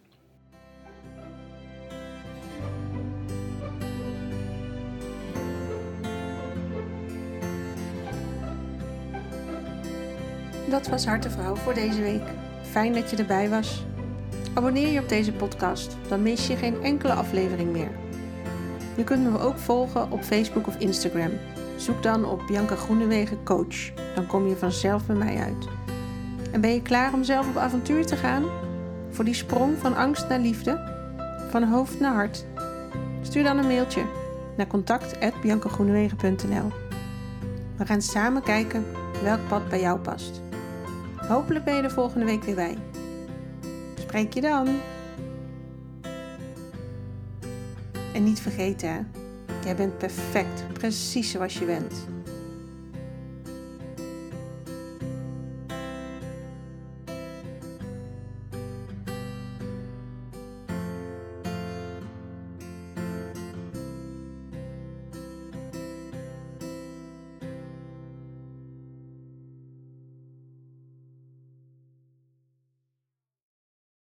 Dat 10.69 10.87
was 10.87 11.05
Hartevrouw 11.05 11.55
voor 11.55 11.73
deze 11.73 12.01
week. 12.01 12.23
Fijn 12.63 12.93
dat 12.93 13.09
je 13.09 13.17
erbij 13.17 13.49
was. 13.49 13.83
Abonneer 14.53 14.87
je 14.87 14.99
op 14.99 15.09
deze 15.09 15.33
podcast, 15.33 15.97
dan 16.07 16.21
mis 16.21 16.47
je 16.47 16.55
geen 16.55 16.81
enkele 16.81 17.13
aflevering 17.13 17.71
meer. 17.71 18.04
Je 18.95 19.03
kunt 19.03 19.31
me 19.31 19.39
ook 19.39 19.57
volgen 19.57 20.11
op 20.11 20.23
Facebook 20.23 20.67
of 20.67 20.77
Instagram. 20.77 21.31
Zoek 21.75 22.03
dan 22.03 22.25
op 22.25 22.47
Bianca 22.47 22.75
Groenewegen 22.75 23.43
Coach. 23.43 23.93
Dan 24.15 24.27
kom 24.27 24.47
je 24.47 24.55
vanzelf 24.55 25.05
bij 25.05 25.15
mij 25.15 25.37
uit. 25.37 25.67
En 26.51 26.61
ben 26.61 26.73
je 26.73 26.81
klaar 26.81 27.13
om 27.13 27.23
zelf 27.23 27.47
op 27.47 27.57
avontuur 27.57 28.05
te 28.05 28.15
gaan? 28.15 28.43
Voor 29.09 29.25
die 29.25 29.33
sprong 29.33 29.77
van 29.77 29.95
angst 29.95 30.29
naar 30.29 30.39
liefde? 30.39 30.93
Van 31.49 31.63
hoofd 31.63 31.99
naar 31.99 32.13
hart? 32.13 32.45
Stuur 33.21 33.43
dan 33.43 33.57
een 33.57 33.67
mailtje 33.67 34.05
naar 34.57 34.67
contact.biancagroenewegen.nl 34.67 36.71
We 37.77 37.85
gaan 37.85 38.01
samen 38.01 38.43
kijken 38.43 38.85
welk 39.23 39.47
pad 39.47 39.69
bij 39.69 39.79
jou 39.79 39.99
past. 39.99 40.41
Hopelijk 41.15 41.65
ben 41.65 41.75
je 41.75 41.81
er 41.81 41.91
volgende 41.91 42.25
week 42.25 42.43
weer 42.43 42.55
bij. 42.55 42.77
Spreek 43.95 44.33
je 44.33 44.41
dan. 44.41 44.67
En 48.15 48.23
niet 48.23 48.39
vergeten, 48.39 49.11
jij 49.63 49.75
bent 49.75 49.97
perfect, 49.97 50.73
precies 50.73 51.31
zoals 51.31 51.57
je 51.57 51.65
bent. 51.65 51.93